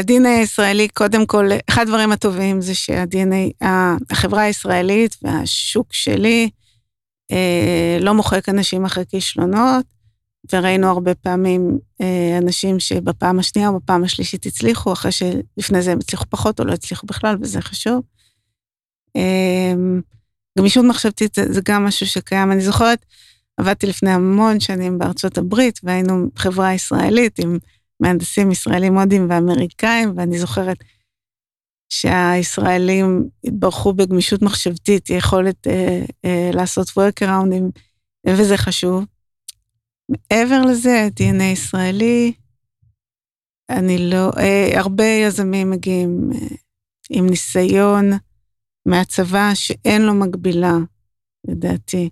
הדין 0.00 0.26
הישראלי, 0.26 0.88
קודם 0.88 1.26
כל, 1.26 1.48
אחד 1.70 1.82
הדברים 1.82 2.12
הטובים 2.12 2.60
זה 2.60 2.74
שה-DNA, 2.74 3.66
החברה 4.10 4.42
הישראלית 4.42 5.16
והשוק 5.22 5.92
שלי 5.92 6.50
אה, 7.32 7.98
לא 8.00 8.14
מוחק 8.14 8.48
אנשים 8.48 8.84
אחרי 8.84 9.04
כישלונות, 9.08 9.84
וראינו 10.52 10.88
הרבה 10.88 11.14
פעמים 11.14 11.78
אה, 12.00 12.38
אנשים 12.38 12.80
שבפעם 12.80 13.38
השנייה 13.38 13.68
או 13.68 13.80
בפעם 13.80 14.04
השלישית 14.04 14.46
הצליחו, 14.46 14.92
אחרי 14.92 15.12
שלפני 15.12 15.82
זה 15.82 15.92
הם 15.92 15.98
הצליחו 15.98 16.24
פחות 16.28 16.60
או 16.60 16.64
לא 16.64 16.72
הצליחו 16.72 17.06
בכלל, 17.06 17.36
וזה 17.40 17.60
חשוב. 17.60 18.02
גמישות 20.58 20.84
מחשבתית 20.84 21.34
זה, 21.34 21.52
זה 21.52 21.60
גם 21.64 21.84
משהו 21.84 22.06
שקיים. 22.06 22.52
אני 22.52 22.60
זוכרת, 22.60 23.06
עבדתי 23.56 23.86
לפני 23.86 24.10
המון 24.10 24.60
שנים 24.60 24.98
בארצות 24.98 25.38
הברית, 25.38 25.80
והיינו 25.82 26.28
חברה 26.36 26.74
ישראלית 26.74 27.38
עם 27.38 27.58
מהנדסים 28.00 28.50
ישראלים, 28.50 28.98
הודים 28.98 29.26
ואמריקאים, 29.30 30.12
ואני 30.16 30.38
זוכרת 30.38 30.76
שהישראלים 31.88 33.28
התברכו 33.44 33.92
בגמישות 33.92 34.42
מחשבתית, 34.42 35.10
יכולת 35.10 35.66
אה, 35.66 36.04
אה, 36.24 36.50
לעשות 36.52 36.88
workaroundים, 36.88 37.80
וזה 38.26 38.56
חשוב. 38.56 39.04
מעבר 40.08 40.62
לזה, 40.62 41.08
DNA 41.20 41.42
ישראלי, 41.42 42.32
אני 43.70 44.10
לא, 44.10 44.30
אה, 44.38 44.80
הרבה 44.80 45.04
יזמים 45.04 45.70
מגיעים 45.70 46.30
אה, 46.34 46.56
עם 47.10 47.26
ניסיון 47.26 48.10
מהצבא 48.90 49.50
שאין 49.54 50.02
לו 50.02 50.14
מקבילה, 50.14 50.76
לדעתי, 51.48 52.08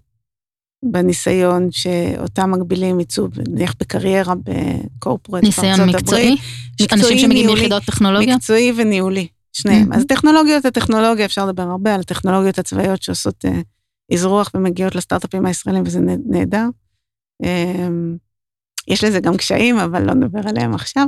בניסיון 0.84 1.68
שאותם 1.70 2.50
מקבילים 2.50 3.00
יצאו 3.00 3.28
נניח 3.48 3.74
בקריירה 3.80 4.34
בקורפורט 4.34 5.42
בארצות 5.42 5.64
הברית. 5.64 5.76
ניסיון 5.76 5.88
מקצועי? 5.88 6.36
אנשים 6.92 7.18
שמגיעים 7.18 7.46
מיחידות 7.46 7.82
טכנולוגיה? 7.82 8.36
מקצועי 8.36 8.72
וניהולי, 8.76 9.28
שניהם. 9.52 9.92
Mm-hmm. 9.92 9.96
אז 9.96 10.04
טכנולוגיות, 10.08 10.64
הטכנולוגיה, 10.64 11.24
אפשר 11.24 11.46
לדבר 11.46 11.62
הרבה 11.62 11.94
על 11.94 12.00
הטכנולוגיות 12.00 12.58
הצבאיות 12.58 13.02
שעושות 13.02 13.44
אה, 13.44 13.60
אזרוח 14.12 14.50
ומגיעות 14.54 14.94
לסטארט-אפים 14.94 15.46
הישראלים, 15.46 15.82
וזה 15.86 16.00
נהדר. 16.26 16.66
יש 18.88 19.04
לזה 19.04 19.20
גם 19.20 19.36
קשיים, 19.36 19.78
אבל 19.78 20.02
לא 20.02 20.14
נדבר 20.14 20.40
עליהם 20.48 20.74
עכשיו. 20.74 21.06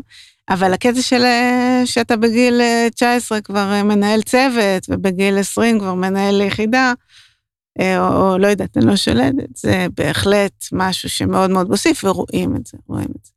אבל 0.51 0.73
הקטע 0.73 1.03
של 1.03 1.23
אה, 1.23 1.83
שאתה 1.85 2.17
בגיל 2.17 2.61
19 2.95 3.39
אה, 3.39 3.43
כבר 3.43 3.73
אה, 3.73 3.83
מנהל 3.83 4.23
צוות, 4.23 4.87
ובגיל 4.89 5.39
20 5.39 5.79
כבר 5.79 5.95
מנהל 5.95 6.41
יחידה, 6.41 6.93
או, 7.81 8.31
או 8.33 8.39
לא 8.39 8.47
יודעת, 8.47 8.77
אני 8.77 8.87
לא 8.87 8.97
שולדת, 8.97 9.57
זה 9.57 9.87
בהחלט 9.97 10.65
משהו 10.73 11.09
שמאוד 11.09 11.51
מאוד 11.51 11.69
מוסיף, 11.69 12.05
ורואים 12.05 12.57
את 12.57 12.67
זה, 12.67 12.79
רואים 12.87 13.09
את 13.19 13.25
זה. 13.25 13.33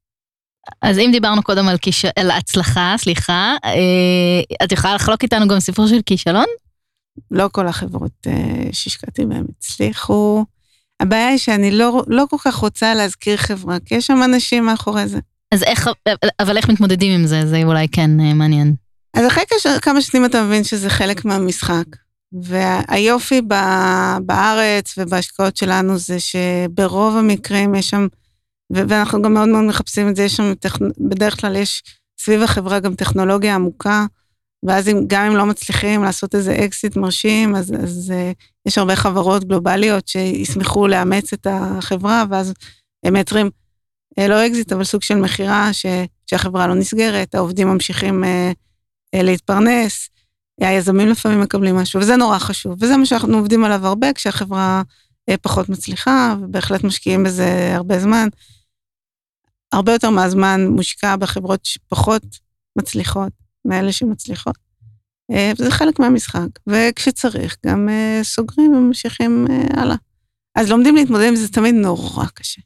אז 0.82 1.00
אם 1.00 1.10
דיברנו 1.12 1.44
קודם 1.44 1.68
על, 1.68 1.78
כיש... 1.78 2.06
על 2.06 2.32
הצלחה, 2.32 2.96
סליחה, 2.98 3.56
את 4.64 4.72
יכולה 4.72 4.96
לחלוק 4.96 5.24
איתנו 5.24 5.48
גם 5.48 5.60
סיפור 5.60 5.88
של 5.88 6.00
כישלון? 6.06 6.46
לא 7.32 7.50
כל 7.52 7.68
החברות 7.68 8.28
שהשקעתי 8.72 9.26
בהן 9.26 9.46
הצליחו. 9.58 10.46
הבעיה 11.04 11.28
היא 11.28 11.38
שאני 11.38 11.72
לא, 11.72 12.04
לא 12.08 12.26
כל 12.30 12.38
כך 12.46 12.56
רוצה 12.56 12.94
להזכיר 12.94 13.38
חברה, 13.38 13.78
כי 13.86 13.96
יש 13.96 14.08
שם 14.08 14.24
אנשים 14.24 14.66
מאחורי 14.66 15.08
זה. 15.08 15.20
אז 15.52 15.64
איך, 15.64 15.90
אבל 16.40 16.58
איך 16.58 16.70
מתמודדים 16.70 17.20
עם 17.20 17.28
זה? 17.28 17.46
זה 17.46 17.62
אולי 17.64 17.88
כן 17.88 18.20
אה, 18.20 18.34
מעניין. 18.34 18.76
אז 19.14 19.28
אחרי 19.28 19.44
כמה 19.82 20.02
שנים 20.02 20.26
אתה 20.26 20.44
מבין 20.44 20.64
שזה 20.64 20.90
חלק 20.90 21.26
מהמשחק. 21.26 21.86
והיופי 22.42 23.42
בארץ 24.26 24.94
ובהשקעות 24.98 25.58
שלנו 25.58 25.98
זה 25.98 26.18
שברוב 26.20 27.18
המקרים 27.18 27.76
יש 27.76 27.90
שם, 27.90 28.08
ואנחנו 28.70 29.22
גם 29.22 29.34
מאוד 29.34 29.50
מאוד 29.50 29.64
מחפשים 29.64 30.10
את 30.10 30.16
זה, 30.16 30.24
יש 30.24 30.36
שם, 30.36 30.54
בדרך 31.00 31.42
כלל 31.42 31.56
יש 31.56 31.84
סביב 32.20 32.42
החברה 32.42 32.80
גם 32.80 32.96
טכנולוגיה 32.96 33.56
עמוקה, 33.56 34.06
ואז 34.64 34.88
אם, 34.88 35.04
גם 35.08 35.26
אם 35.26 35.36
לא 35.36 35.46
מצליחים 35.46 36.04
לעשות 36.04 36.36
איזה 36.36 36.56
אקזיט 36.66 36.96
מרשים, 36.96 37.56
אז, 37.56 37.74
אז 37.84 38.14
אה, 38.16 38.68
יש 38.68 38.78
הרבה 38.78 38.96
חברות 38.96 39.44
גלובליות 39.44 40.08
שישמחו 40.08 40.88
לאמץ 40.88 41.34
את 41.34 41.48
החברה, 41.50 42.24
ואז 42.30 42.54
הם 43.06 43.14
מייצרים, 43.14 43.50
אה, 44.20 44.28
לא 44.28 44.48
אקזיט, 44.48 44.72
אבל 44.72 44.84
סוג 44.84 45.02
של 45.02 45.16
מכירה 45.16 45.70
שהחברה 46.30 46.68
לא 46.68 46.76
נסגרת, 46.76 47.36
העובדים 47.36 47.68
ממשיכים 47.68 48.24
אה, 48.24 48.28
אה, 49.16 49.24
להתפרנס, 49.24 50.10
היזמים 50.62 51.08
לפעמים 51.08 51.42
מקבלים 51.42 51.76
משהו, 51.76 52.00
וזה 52.00 52.16
נורא 52.16 52.40
חשוב, 52.40 52.76
וזה 52.82 52.98
מה 52.98 53.06
שאנחנו 53.06 53.38
עובדים 53.38 53.64
עליו 53.64 53.88
הרבה 53.88 54.14
כשהחברה 54.14 54.82
אה, 55.32 55.38
פחות 55.42 55.70
מצליחה, 55.70 56.36
ובהחלט 56.42 56.84
משקיעים 56.84 57.24
בזה 57.24 57.72
הרבה 57.76 58.00
זמן. 58.00 58.28
הרבה 59.74 59.94
יותר 59.94 60.10
מהזמן 60.10 60.68
מושקע 60.68 61.16
בחברות 61.16 61.66
שפחות 61.66 62.24
מצליחות. 62.78 63.43
מאלה 63.66 63.92
שמצליחות. 63.92 64.56
אה, 65.32 65.52
וזה 65.60 65.72
חלק 65.72 66.00
מהמשחק, 66.00 66.48
וכשצריך 66.68 67.58
גם 67.66 67.90
אה, 67.90 68.20
סוגרים 68.24 68.74
וממשיכים 68.76 69.46
אה, 69.50 69.82
הלאה. 69.82 69.96
אז 70.56 70.70
לומדים 70.70 70.96
להתמודד 70.96 71.28
עם 71.28 71.36
זה 71.36 71.48
תמיד 71.48 71.76
נורא 71.76 72.26
קשה. 72.34 72.62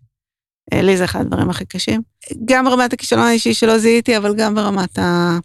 לי 0.74 0.98
זה 0.98 1.06
אחד 1.06 1.22
הדברים 1.22 1.50
הכי 1.50 1.66
קשים. 1.66 2.02
גם 2.46 2.66
ברמת 2.66 2.94
הכישלון 2.94 3.24
האישי 3.28 3.54
שלא 3.54 3.78
זיהיתי, 3.78 4.18
אבל 4.18 4.36
גם 4.36 4.56
ברמת, 4.56 5.00
ה... 5.00 5.38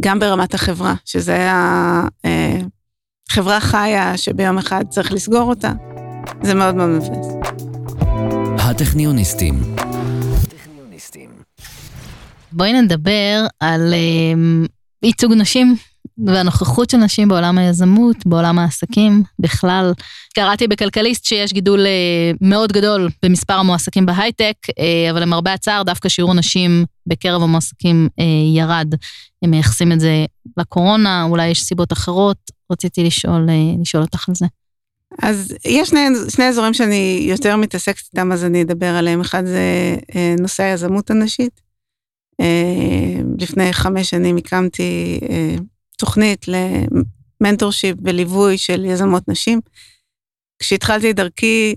גם 0.00 0.18
ברמת 0.18 0.54
החברה, 0.54 0.94
שזה 1.04 1.34
היה 1.34 2.02
חברה 3.30 3.60
חיה 3.60 4.16
שביום 4.16 4.58
אחד 4.58 4.84
צריך 4.90 5.12
לסגור 5.12 5.42
אותה. 5.42 5.72
זה 6.42 6.54
מאוד 6.54 6.74
מאוד 6.74 6.88
מבאס. 6.88 7.26
הטכניוניסטים. 8.58 9.54
בואי 12.52 12.72
נדבר 12.82 13.46
על 13.60 13.94
ייצוג 15.02 15.32
נשים 15.32 15.76
והנוכחות 16.26 16.90
של 16.90 16.96
נשים 16.96 17.28
בעולם 17.28 17.58
היזמות, 17.58 18.26
בעולם 18.26 18.58
העסקים 18.58 19.22
בכלל. 19.38 19.92
קראתי 20.34 20.68
בכלכליסט 20.68 21.24
שיש 21.24 21.52
גידול 21.52 21.86
אה, 21.86 22.30
מאוד 22.40 22.72
גדול 22.72 23.08
במספר 23.22 23.54
המועסקים 23.54 24.06
בהייטק, 24.06 24.54
אה, 24.78 25.10
אבל 25.10 25.22
למרבה 25.22 25.52
הצער 25.52 25.82
דווקא 25.82 26.08
שיעור 26.08 26.30
הנשים 26.30 26.84
בקרב 27.06 27.42
המועסקים 27.42 28.08
אה, 28.18 28.24
ירד. 28.56 28.94
הם 29.42 29.50
מייחסים 29.50 29.92
את 29.92 30.00
זה 30.00 30.24
לקורונה, 30.56 31.22
אולי 31.22 31.48
יש 31.48 31.62
סיבות 31.62 31.92
אחרות. 31.92 32.36
רציתי 32.72 33.04
לשאול, 33.04 33.48
לשאול 33.80 34.02
אותך 34.02 34.28
על 34.28 34.34
זה. 34.34 34.46
אז 35.22 35.54
יש 35.64 35.88
שני, 35.88 36.08
שני 36.28 36.44
אזורים 36.44 36.74
שאני 36.74 37.26
יותר 37.28 37.56
מתעסקת 37.56 38.02
איתם, 38.12 38.32
אז 38.32 38.44
אני 38.44 38.62
אדבר 38.62 38.86
עליהם. 38.86 39.20
אחד 39.20 39.46
זה 39.46 39.96
נושא 40.40 40.62
היזמות 40.62 41.10
הנשית. 41.10 41.60
אה, 42.40 43.20
לפני 43.38 43.72
חמש 43.72 44.10
שנים 44.10 44.36
הקמתי 44.36 45.20
אה, 45.30 45.56
תוכנית 45.98 46.46
למנטורשיפ 46.48 47.96
וליווי 48.04 48.58
של 48.58 48.84
יזמות 48.84 49.28
נשים. 49.28 49.60
כשהתחלתי 50.58 51.10
את 51.10 51.16
דרכי, 51.16 51.74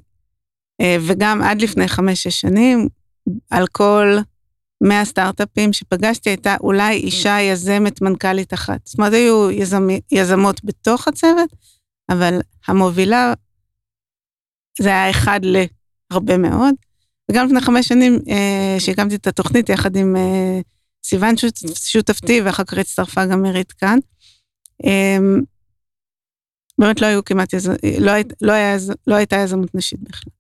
אה, 0.82 0.98
וגם 1.08 1.42
עד 1.42 1.62
לפני 1.62 1.88
חמש-שש 1.88 2.42
שנים, 2.42 2.88
על 3.50 3.68
כל 3.68 4.18
100 4.82 5.06
סטארט-אפים 5.06 5.74
שפגשתי 5.74 6.30
הייתה 6.30 6.56
אולי 6.62 6.96
אישה 6.96 7.42
יזמת 7.42 8.02
מנכ"לית 8.02 8.54
אחת. 8.54 8.80
זאת 8.86 8.98
אומרת, 8.98 9.14
היו 9.14 9.52
יזמ, 9.52 9.88
יזמות 10.12 10.64
בתוך 10.64 11.08
הצוות, 11.08 11.50
אבל 12.10 12.40
המובילה, 12.68 13.34
זה 14.82 14.90
היה 14.90 15.10
אחד 15.10 15.40
להרבה 15.44 16.38
מאוד. 16.38 16.76
וגם 17.32 17.46
לפני 17.46 17.62
חמש 17.62 17.88
שנים 17.88 18.20
אה, 18.30 18.76
שהקמתי 18.80 19.16
את 19.16 19.28
התוכנית 19.28 19.70
יחד 19.70 19.96
עם 19.96 20.16
אה, 20.16 20.60
סיוון 21.04 21.36
שותפתי, 21.74 22.42
ואחר 22.42 22.64
כך 22.64 22.78
הצטרפה 22.78 23.26
גם 23.26 23.42
מירית 23.42 23.72
כאן. 23.72 24.00
אה, 24.86 25.18
באמת 26.78 27.02
לא 27.02 27.08
היו 27.08 27.26
כמעט, 27.26 27.54
יז... 27.54 27.72
לא, 28.00 28.12
היית, 28.12 28.34
לא, 28.42 28.52
היה, 28.52 28.78
לא 29.08 29.16
הייתה 29.16 29.36
יזמות 29.36 29.76
נשית 29.76 30.00
בכלל. 30.00 30.32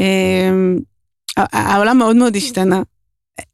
אה, 0.00 0.50
העולם 1.36 1.98
מאוד 1.98 2.16
מאוד 2.16 2.36
השתנה. 2.36 2.82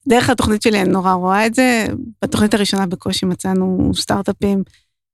דרך 0.09 0.31
התוכנית 0.31 0.63
שלי 0.63 0.81
אני 0.81 0.89
נורא 0.89 1.13
רואה 1.13 1.47
את 1.47 1.55
זה. 1.55 1.87
בתוכנית 2.25 2.55
הראשונה 2.55 2.87
בקושי 2.87 3.27
מצאנו 3.27 3.91
סטארט-אפים 3.95 4.63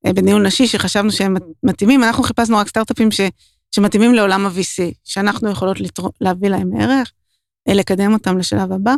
אה, 0.07 0.13
בניהול 0.13 0.47
נשי 0.47 0.67
שחשבנו 0.67 1.11
שהם 1.11 1.35
מתאימים. 1.63 2.05
אנחנו 2.05 2.23
חיפשנו 2.23 2.57
רק 2.57 2.69
סטארט-אפים 2.69 3.11
ש... 3.11 3.21
שמתאימים 3.75 4.15
לעולם 4.15 4.47
ה-VC, 4.47 4.95
שאנחנו 5.05 5.51
יכולות 5.51 5.81
לתר... 5.81 6.03
להביא 6.21 6.49
להם 6.49 6.71
ערך, 6.81 7.13
אה, 7.69 7.75
לקדם 7.75 8.13
אותם 8.13 8.39
לשלב 8.39 8.73
הבא, 8.73 8.95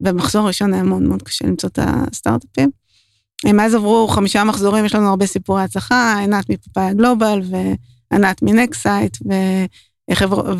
ובמחזור 0.00 0.46
ראשון 0.46 0.74
היה 0.74 0.82
מאוד 0.82 1.02
מאוד 1.02 1.22
קשה 1.22 1.46
למצוא 1.46 1.68
את 1.68 1.78
הסטארט-אפים. 1.82 2.70
אה, 3.46 3.52
מאז 3.52 3.74
עברו 3.74 4.08
חמישה 4.08 4.44
מחזורים, 4.44 4.84
יש 4.84 4.94
לנו 4.94 5.08
הרבה 5.08 5.26
סיפורי 5.26 5.62
הצלחה, 5.62 6.18
עינת 6.18 6.50
מ 6.50 6.56
Papaya 6.56 6.92
Global, 6.92 7.42
וענת 8.10 8.42
מנקסייט, 8.42 9.16
וחבר... 10.10 10.54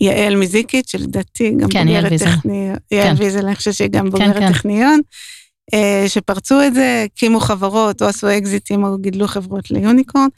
ויעל 0.00 0.36
מ 0.36 0.42
Zeekit, 0.42 0.88
שלדעתי 0.88 1.50
גם 1.58 1.68
כן, 1.68 1.86
בוגרת 1.86 2.12
טכניון. 2.22 2.76
יעל 2.90 3.16
כן. 3.16 3.22
ויזל, 3.22 3.46
אני 3.46 3.56
חושבת 3.56 3.74
שהיא 3.74 3.88
גם 3.88 4.04
כן, 4.04 4.10
בוגרת 4.10 4.36
כן, 4.36 4.52
טכניון. 4.52 5.00
כן. 5.70 6.08
שפרצו 6.08 6.62
את 6.66 6.74
זה, 6.74 7.04
הקימו 7.06 7.40
חברות, 7.40 8.02
או 8.02 8.06
עשו 8.06 8.38
אקזיטים, 8.38 8.84
או 8.84 8.98
גידלו 8.98 9.28
חברות 9.28 9.70
ל 9.70 9.76
unicorn. 9.76 10.28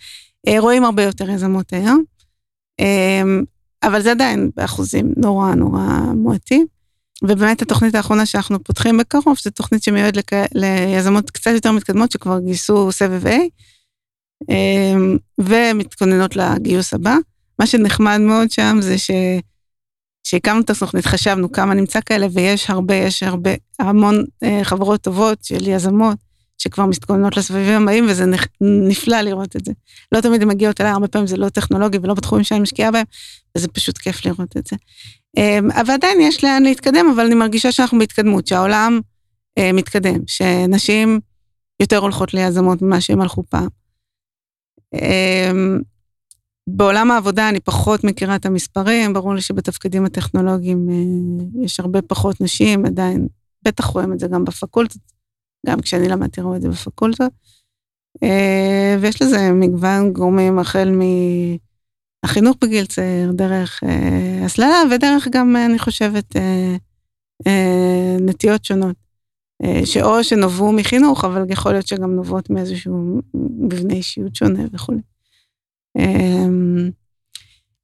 רואים 0.58 0.84
הרבה 0.84 1.02
יותר 1.02 1.30
יזמות 1.30 1.72
היום. 1.72 2.04
אמ, 2.78 3.42
אבל 3.82 4.02
זה 4.02 4.10
עדיין 4.10 4.50
באחוזים 4.56 5.12
נורא 5.16 5.54
נורא 5.54 5.82
מועטים. 6.14 6.66
ובאמת 7.24 7.62
התוכנית 7.62 7.94
האחרונה 7.94 8.26
שאנחנו 8.26 8.64
פותחים 8.64 8.98
בקרוב, 8.98 9.36
זו 9.42 9.50
תוכנית 9.50 9.82
שמיועדת 9.82 10.16
לכ... 10.16 10.38
ליזמות 10.54 11.30
קצת 11.30 11.50
יותר 11.54 11.72
מתקדמות 11.72 12.12
שכבר 12.12 12.38
גייסו 12.38 12.92
סבב 12.92 13.26
A, 13.26 13.30
אמ, 14.48 15.16
ומתכוננות 15.40 16.36
לגיוס 16.36 16.94
הבא. 16.94 17.16
מה 17.58 17.66
שנחמד 17.66 18.18
מאוד 18.20 18.50
שם 18.50 18.76
זה 18.80 18.96
כשהקמנו 20.24 20.60
את 20.60 20.70
הסוכנית 20.70 21.06
חשבנו 21.06 21.52
כמה 21.52 21.74
נמצא 21.74 22.00
כאלה, 22.06 22.26
ויש 22.32 22.70
הרבה, 22.70 22.94
יש 22.94 23.22
הרבה, 23.22 23.50
המון 23.78 24.24
אה, 24.42 24.60
חברות 24.62 25.00
טובות 25.00 25.44
של 25.44 25.68
יזמות, 25.68 26.18
שכבר 26.62 26.86
מתכוננות 26.86 27.36
לסבבים 27.36 27.82
הבאים, 27.82 28.06
וזה 28.08 28.24
נפלא 28.60 29.20
לראות 29.20 29.56
את 29.56 29.64
זה. 29.64 29.72
לא 30.12 30.20
תמיד 30.20 30.42
הן 30.42 30.48
מגיעות 30.48 30.80
אליי, 30.80 30.92
הרבה 30.92 31.08
פעמים 31.08 31.26
זה 31.26 31.36
לא 31.36 31.48
טכנולוגי 31.48 31.98
ולא 32.02 32.14
בתחומים 32.14 32.44
שאני 32.44 32.60
משקיעה 32.60 32.90
בהם, 32.90 33.04
וזה 33.56 33.68
פשוט 33.68 33.98
כיף 33.98 34.26
לראות 34.26 34.56
את 34.56 34.66
זה. 34.66 34.76
אמ, 35.36 35.70
אבל 35.70 35.94
עדיין 35.94 36.20
יש 36.20 36.44
לאן 36.44 36.62
להתקדם, 36.62 37.06
אבל 37.14 37.24
אני 37.26 37.34
מרגישה 37.34 37.72
שאנחנו 37.72 37.98
בהתקדמות, 37.98 38.46
שהעולם 38.46 39.00
אה, 39.58 39.72
מתקדם, 39.72 40.20
שנשים 40.26 41.20
יותר 41.80 41.98
הולכות 41.98 42.34
ליזמות 42.34 42.82
ממה 42.82 43.00
שהן 43.00 43.20
הלכו 43.20 43.42
פעם. 43.50 43.68
אמ, 44.94 45.80
בעולם 46.66 47.10
העבודה 47.10 47.48
אני 47.48 47.60
פחות 47.60 48.04
מכירה 48.04 48.36
את 48.36 48.46
המספרים, 48.46 49.12
ברור 49.12 49.34
לי 49.34 49.40
שבתפקידים 49.40 50.04
הטכנולוגיים 50.04 50.88
אה, 50.90 51.64
יש 51.64 51.80
הרבה 51.80 52.02
פחות 52.02 52.40
נשים, 52.40 52.86
עדיין, 52.86 53.26
בטח 53.62 53.84
רואים 53.84 54.12
את 54.12 54.18
זה 54.18 54.26
גם 54.28 54.44
בפקולטות, 54.44 55.11
גם 55.66 55.80
כשאני 55.80 56.08
למדתי 56.08 56.40
ראו 56.40 56.56
את 56.56 56.62
זה 56.62 56.68
בפקולטות. 56.68 57.32
אה, 58.22 58.96
ויש 59.00 59.22
לזה 59.22 59.52
מגוון 59.52 60.12
גורמים, 60.12 60.58
החל 60.58 60.92
מהחינוך 62.24 62.56
בגיל 62.60 62.86
צעיר, 62.86 63.32
דרך 63.32 63.80
אה, 63.84 64.44
הסללה, 64.44 64.82
ודרך 64.90 65.28
גם, 65.30 65.56
אני 65.56 65.78
חושבת, 65.78 66.36
נטיות 68.20 68.64
שונות. 68.64 68.96
שאו 69.84 70.24
שנובעו 70.24 70.72
מחינוך, 70.72 71.24
אבל 71.24 71.44
יכול 71.48 71.72
להיות 71.72 71.86
שגם 71.86 72.14
נובעות 72.14 72.50
מאיזשהו 72.50 73.20
מבנה 73.34 73.94
אישיות 73.94 74.36
שונה 74.36 74.62
וכולי. 74.72 75.00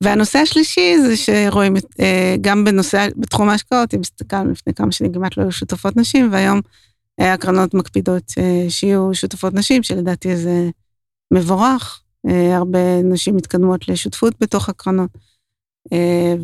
והנושא 0.05 0.39
השלישי 0.39 0.99
זה 0.99 1.17
שרואים 1.17 1.75
אה, 2.01 2.37
גם 2.41 2.65
בנושא, 2.65 3.09
בתחום 3.17 3.49
ההשקעות, 3.49 3.95
אם 3.95 4.01
הסתכלנו 4.01 4.51
לפני 4.51 4.75
כמה 4.75 4.93
שנים 4.93 5.13
כמעט 5.13 5.37
לא 5.37 5.43
היו 5.43 5.53
שותפות 5.53 5.97
נשים, 5.97 6.33
והיום 6.33 6.57
אה, 6.57 6.63
הקרנות 7.19 7.75
מקפידות 7.75 8.33
אה, 8.39 8.71
שיהיו 8.71 9.15
שותפות 9.15 9.55
נשים, 9.55 9.83
שלדעתי 9.83 10.37
זה 10.37 10.71
מבורך. 11.35 12.03
הרבה 12.55 13.03
נשים 13.03 13.37
מתקדמות 13.37 13.89
לשותפות 13.89 14.35
בתוך 14.41 14.69
הקרנות, 14.69 15.11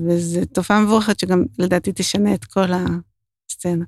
וזו 0.06 0.40
תופעה 0.52 0.80
מבורכת 0.80 1.20
שגם 1.20 1.44
לדעתי 1.58 1.92
תשנה 1.94 2.34
את 2.34 2.44
כל 2.44 2.66
הסצנה. 2.72 3.84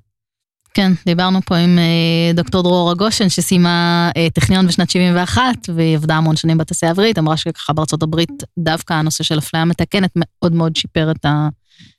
כן, 0.76 0.92
דיברנו 1.06 1.42
פה 1.42 1.56
עם 1.56 1.78
אה, 1.78 2.32
דוקטור 2.34 2.62
דרור 2.62 2.90
הגושן, 2.90 3.28
שסיימה 3.28 4.10
אה, 4.16 4.30
טכניון 4.30 4.66
בשנת 4.66 4.90
71, 4.90 5.42
והיא 5.74 5.96
עבדה 5.96 6.14
המון 6.14 6.36
שנים 6.36 6.58
בתעשייה 6.58 6.90
האווירית, 6.90 7.18
אמרה 7.18 7.36
שככה 7.36 7.72
בארצות 7.72 8.02
הברית, 8.02 8.42
דווקא 8.58 8.94
הנושא 8.94 9.24
של 9.24 9.38
אפליה 9.38 9.64
מתקנת 9.64 10.10
מאוד 10.16 10.52
מאוד 10.52 10.76
שיפר 10.76 11.10
את, 11.10 11.24
ה, 11.24 11.48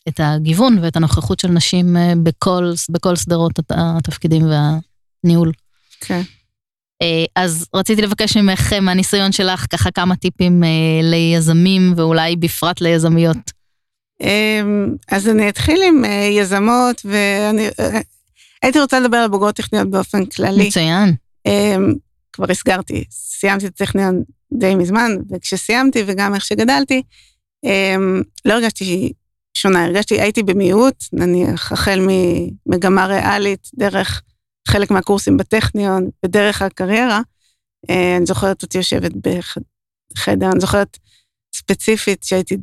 את 0.08 0.20
הגיוון 0.24 0.80
ואת 0.82 0.96
הנוכחות 0.96 1.40
של 1.40 1.48
נשים 1.48 1.98
אה, 1.98 2.14
בכל, 2.24 2.72
בכל 2.90 3.16
סדרות 3.16 3.60
התפקידים 3.70 4.44
והניהול. 4.44 5.52
כן. 6.00 6.22
אז 7.36 7.66
רציתי 7.74 8.02
לבקש 8.02 8.38
ממך, 8.38 8.74
מהניסיון 8.74 9.32
שלך, 9.32 9.66
ככה 9.72 9.92
כמה 9.92 10.16
טיפים 10.16 10.64
ליזמים, 11.04 11.94
ואולי 11.98 12.36
בפרט 12.36 12.82
ליזמיות. 12.82 13.52
אמ, 14.22 14.96
אז 15.12 15.28
אני 15.30 15.50
אתחיל 15.50 15.82
עם 15.88 16.04
יזמות, 16.32 17.02
ואני 17.06 17.68
הייתי 18.64 18.80
רוצה 18.80 19.00
לדבר 19.00 19.18
על 19.18 19.30
בוגרות 19.30 19.56
טכניון 19.56 19.92
באופן 19.92 20.26
כללי. 20.26 20.68
מצוין. 20.68 21.16
Um, 21.48 21.52
כבר 22.34 22.46
הסגרתי, 22.50 23.04
סיימתי 23.12 23.68
את 23.68 23.82
הטכניון 23.82 24.24
די 24.54 24.76
מזמן, 24.76 25.12
וכשסיימתי 25.32 26.04
וגם 26.08 26.36
איך 26.36 26.46
שגדלתי, 26.46 27.02
um, 27.66 28.24
לא 28.46 28.54
הרגשתי 28.54 29.14
שונה, 29.58 29.86
הרגשתי, 29.86 30.22
הייתי 30.22 30.44
במיעוט, 30.44 31.04
נניח, 31.14 31.72
החל 31.72 32.00
ממגמה 32.08 33.06
ריאלית, 33.06 33.70
דרך 33.76 34.22
חלק 34.68 34.92
מהקורסים 34.92 35.38
בטכניון, 35.38 36.10
ודרך 36.26 36.62
הקריירה. 36.62 37.22
Uh, 37.86 38.18
אני 38.18 38.26
זוכרת 38.26 38.64
אותי 38.64 38.78
יושבת 38.78 39.12
בחדר, 39.12 40.52
אני 40.52 40.60
זוכרת 40.60 40.98
ספציפית 41.56 42.24
שהייתי 42.24 42.58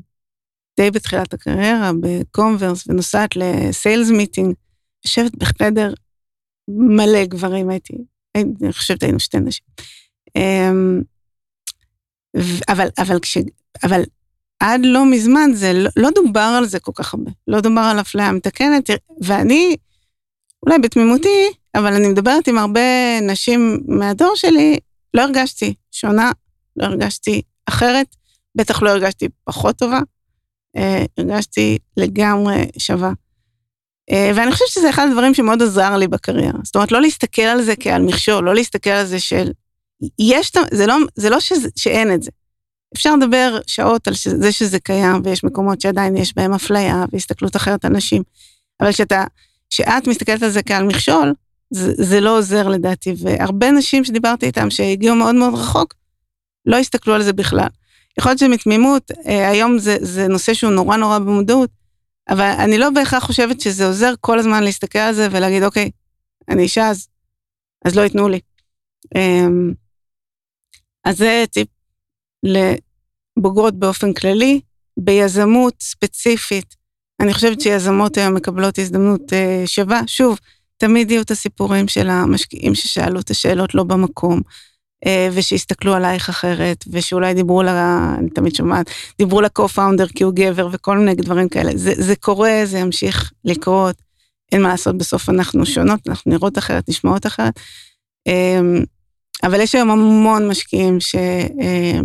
די 0.80 0.90
בתחילת 0.90 1.34
הקריירה, 1.34 1.90
בקומברס, 2.00 2.88
ונוסעת 2.88 3.30
לסיילס 3.36 4.10
מיטינג, 4.10 4.54
יושבת 5.04 5.36
בחדר 5.36 5.92
מלא 6.68 7.24
גברים, 7.24 7.70
הייתי, 7.70 7.94
אני 8.36 8.72
חושבת 8.72 9.02
היינו 9.02 9.20
שתי 9.20 9.38
נשים. 9.40 9.64
אמ, 10.36 11.00
אבל, 12.68 12.88
אבל 12.98 13.20
כש... 13.20 13.38
אבל 13.82 14.02
עד 14.64 14.80
לא 14.84 15.06
מזמן 15.06 15.50
זה 15.54 15.72
לא, 15.72 15.90
לא 15.96 16.10
דובר 16.14 16.54
על 16.58 16.66
זה 16.66 16.80
כל 16.80 16.92
כך 16.94 17.14
הרבה. 17.14 17.30
לא 17.48 17.60
דובר 17.60 17.80
על 17.80 18.00
אפליה 18.00 18.32
מתקנת, 18.32 18.90
ואני, 19.20 19.76
אולי 20.62 20.78
בתמימותי, 20.78 21.48
אבל 21.74 21.94
אני 21.94 22.08
מדברת 22.08 22.48
עם 22.48 22.58
הרבה 22.58 23.20
נשים 23.22 23.80
מהדור 23.88 24.32
שלי, 24.36 24.78
לא 25.14 25.22
הרגשתי 25.22 25.74
שונה, 25.92 26.32
לא 26.76 26.84
הרגשתי 26.84 27.42
אחרת, 27.66 28.06
בטח 28.54 28.82
לא 28.82 28.90
הרגשתי 28.90 29.28
פחות 29.44 29.76
טובה, 29.76 30.00
אה, 30.76 31.04
הרגשתי 31.18 31.78
לגמרי 31.96 32.66
שווה. 32.78 33.12
אה, 34.10 34.30
ואני 34.34 34.52
חושבת 34.52 34.68
שזה 34.68 34.90
אחד 34.90 35.06
הדברים 35.10 35.34
שמאוד 35.34 35.62
עזר 35.62 35.96
לי 35.96 36.08
בקריירה. 36.08 36.58
זאת 36.62 36.74
אומרת, 36.74 36.92
לא 36.92 37.00
להסתכל 37.00 37.42
על 37.42 37.62
זה 37.62 37.76
כעל 37.80 38.02
מכשול, 38.02 38.44
לא 38.44 38.54
להסתכל 38.54 38.90
על 38.90 39.06
זה 39.06 39.20
של... 39.20 39.50
יש, 40.18 40.52
זה 40.70 40.86
לא, 40.86 40.96
זה 41.14 41.30
לא 41.30 41.40
שזה, 41.40 41.68
שאין 41.76 42.14
את 42.14 42.22
זה. 42.22 42.30
אפשר 42.94 43.16
לדבר 43.16 43.58
שעות 43.66 44.08
על 44.08 44.14
זה 44.14 44.52
שזה 44.52 44.80
קיים, 44.80 45.22
ויש 45.24 45.44
מקומות 45.44 45.80
שעדיין 45.80 46.16
יש 46.16 46.36
בהם 46.36 46.54
אפליה 46.54 47.04
והסתכלות 47.12 47.56
אחרת 47.56 47.84
על 47.84 47.92
נשים, 47.92 48.22
אבל 48.80 48.92
כשאתה, 48.92 49.24
כשאת 49.70 50.06
מסתכלת 50.06 50.42
על 50.42 50.50
זה 50.50 50.62
כעל 50.62 50.84
מכשול, 50.84 51.34
זה, 51.70 51.92
זה 51.96 52.20
לא 52.20 52.38
עוזר 52.38 52.68
לדעתי, 52.68 53.14
והרבה 53.18 53.70
נשים 53.70 54.04
שדיברתי 54.04 54.46
איתם 54.46 54.70
שהגיעו 54.70 55.16
מאוד 55.16 55.34
מאוד 55.34 55.54
רחוק, 55.54 55.94
לא 56.66 56.76
הסתכלו 56.76 57.14
על 57.14 57.22
זה 57.22 57.32
בכלל. 57.32 57.68
יכול 58.18 58.30
להיות 58.30 58.38
שמתמימות, 58.38 59.10
אה, 59.26 59.50
היום 59.50 59.78
זה, 59.78 59.96
זה 60.00 60.28
נושא 60.28 60.54
שהוא 60.54 60.72
נורא 60.72 60.96
נורא 60.96 61.18
במודעות, 61.18 61.70
אבל 62.28 62.54
אני 62.58 62.78
לא 62.78 62.90
בהכרח 62.90 63.24
חושבת 63.24 63.60
שזה 63.60 63.86
עוזר 63.86 64.14
כל 64.20 64.38
הזמן 64.38 64.62
להסתכל 64.62 64.98
על 64.98 65.14
זה 65.14 65.28
ולהגיד, 65.30 65.62
אוקיי, 65.62 65.90
אני 66.48 66.62
אישה 66.62 66.88
אז, 66.88 67.08
אז 67.84 67.94
לא 67.94 68.02
ייתנו 68.02 68.28
לי. 68.28 68.40
אמ, 69.14 69.72
אז 71.04 71.18
זה 71.18 71.44
טיפ 71.50 71.68
לבוגרות 72.44 73.78
באופן 73.78 74.12
כללי, 74.12 74.60
ביזמות 74.96 75.74
ספציפית. 75.80 76.74
אני 77.20 77.34
חושבת 77.34 77.60
שיזמות 77.60 78.16
היום 78.16 78.34
מקבלות 78.34 78.78
הזדמנות 78.78 79.32
אה, 79.32 79.62
שווה. 79.66 80.00
שוב, 80.06 80.38
תמיד 80.76 81.10
יהיו 81.10 81.22
את 81.22 81.30
הסיפורים 81.30 81.88
של 81.88 82.10
המשקיעים 82.10 82.74
ששאלו 82.74 83.20
את 83.20 83.30
השאלות 83.30 83.74
לא 83.74 83.82
במקום. 83.84 84.40
אה, 85.06 85.28
ושיסתכלו 85.32 85.94
עלייך 85.94 86.28
אחרת, 86.28 86.84
ושאולי 86.90 87.34
דיברו 87.34 87.62
ל... 87.62 87.68
אני 88.18 88.30
תמיד 88.30 88.54
שומעת, 88.54 88.90
דיברו 89.18 89.40
לקו-פאונדר 89.40 90.06
כי 90.06 90.24
הוא 90.24 90.32
גבר 90.34 90.68
וכל 90.72 90.98
מיני 90.98 91.14
דברים 91.14 91.48
כאלה. 91.48 91.72
זה, 91.74 91.92
זה 91.96 92.16
קורה, 92.16 92.60
זה 92.64 92.78
ימשיך 92.78 93.32
לקרות, 93.44 93.96
אין 94.52 94.62
מה 94.62 94.68
לעשות, 94.68 94.98
בסוף 94.98 95.28
אנחנו 95.28 95.66
שונות, 95.66 96.00
אנחנו 96.08 96.30
נראות 96.30 96.58
אחרת, 96.58 96.88
נשמעות 96.88 97.26
אחרת. 97.26 97.60
אמ, 98.26 98.84
אבל 99.42 99.60
יש 99.60 99.74
היום 99.74 99.90
המון 99.90 100.48
משקיעים 100.48 101.00
ש, 101.00 101.14
אה, 101.60 102.00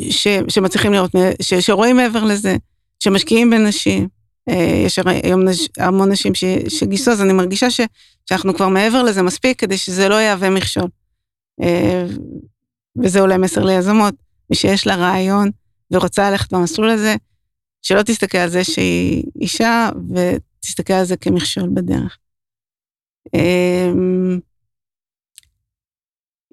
ש, 0.00 0.28
שמצליחים 0.48 0.92
לראות, 0.92 1.10
ש, 1.42 1.54
שרואים 1.54 1.96
מעבר 1.96 2.24
לזה, 2.24 2.56
שמשקיעים 2.98 3.50
בנשים. 3.50 4.08
אה, 4.48 4.82
יש 4.86 4.98
היום 5.22 5.42
המון 5.78 6.12
נשים 6.12 6.32
שגייסו, 6.68 7.10
אז 7.10 7.22
אני 7.22 7.32
מרגישה 7.32 7.70
ש, 7.70 7.80
שאנחנו 8.28 8.54
כבר 8.54 8.68
מעבר 8.68 9.02
לזה 9.02 9.22
מספיק 9.22 9.60
כדי 9.60 9.76
שזה 9.78 10.08
לא 10.08 10.14
יהווה 10.14 10.50
מכשול. 10.50 10.88
אה, 11.62 12.06
וזה 13.02 13.20
אולי 13.20 13.36
מסר 13.36 13.64
ליזמות, 13.64 14.14
מי 14.50 14.56
שיש 14.56 14.86
לה 14.86 14.96
רעיון 14.96 15.50
ורוצה 15.90 16.30
ללכת 16.30 16.52
במסלול 16.52 16.90
הזה, 16.90 17.14
שלא 17.82 18.02
תסתכל 18.02 18.38
על 18.38 18.48
זה 18.48 18.64
שהיא 18.64 19.24
אישה 19.40 19.90
ותסתכל 20.14 20.92
על 20.92 21.04
זה 21.04 21.16
כמכשול 21.16 21.70
בדרך. 21.74 22.18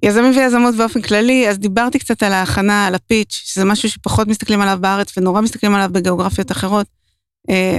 יזמים 0.04 0.38
ויזמות 0.38 0.76
באופן 0.76 1.02
כללי, 1.02 1.50
אז 1.50 1.60
דיברתי 1.60 2.00
קצת 2.00 2.24
על 2.24 2.34
ההכנה, 2.34 2.88
על 2.88 2.96
הפיץ', 2.96 3.42
שזה 3.46 3.66
משהו 3.66 3.89
שפחות 3.89 4.28
מסתכלים 4.28 4.62
עליו 4.62 4.78
בארץ 4.82 5.18
ונורא 5.18 5.42
מסתכלים 5.42 5.76
עליו 5.76 5.89
בגיאוגרפיות 5.92 6.52
אחרות. 6.52 6.88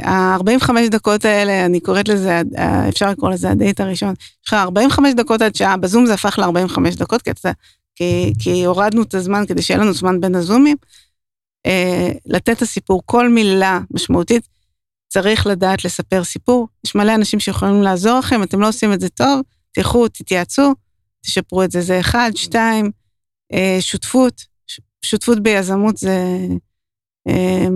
ה-45 0.05 0.71
דקות 0.91 1.25
האלה, 1.25 1.65
אני 1.65 1.81
קוראת 1.81 2.09
לזה, 2.09 2.43
אפשר 2.89 3.11
לקרוא 3.11 3.31
לזה 3.31 3.51
הדייט 3.51 3.81
הראשון, 3.81 4.15
יש 4.21 4.49
לך 4.49 4.55
45 4.55 5.15
דקות 5.15 5.43
עד 5.43 5.55
שעה, 5.55 5.77
בזום 5.77 6.07
זה 6.07 6.15
הפך 6.15 6.39
ל-45 6.39 6.97
דקות, 6.97 7.23
כי, 7.23 7.31
אתה, 7.31 7.51
כי, 7.97 8.33
כי 8.39 8.65
הורדנו 8.65 9.03
את 9.03 9.15
הזמן 9.15 9.47
כדי 9.47 9.63
שיהיה 9.63 9.81
לנו 9.81 9.93
זמן 9.93 10.21
בין 10.21 10.35
הזומים. 10.35 10.77
אה, 11.67 12.09
לתת 12.27 12.57
את 12.57 12.63
הסיפור, 12.63 13.03
כל 13.07 13.29
מילה 13.29 13.81
משמעותית, 13.91 14.49
צריך 15.09 15.47
לדעת 15.47 15.85
לספר 15.85 16.25
סיפור. 16.25 16.69
יש 16.87 16.95
מלא 16.95 17.15
אנשים 17.15 17.41
שיכולים 17.41 17.83
לעזור 17.83 18.19
לכם, 18.19 18.43
אתם 18.43 18.61
לא 18.61 18.69
עושים 18.69 18.93
את 18.93 19.01
זה 19.01 19.09
טוב, 19.09 19.41
תלכו, 19.73 20.09
תתייעצו, 20.09 20.75
תשפרו 21.25 21.63
את 21.63 21.71
זה. 21.71 21.81
זה 21.81 22.01
אחד, 22.01 22.31
שתיים, 22.35 22.91
אה, 23.53 23.77
שותפות, 23.81 24.45
שותפות 25.03 25.41
ביזמות 25.43 25.97
זה... 25.97 26.19
אה, 27.29 27.69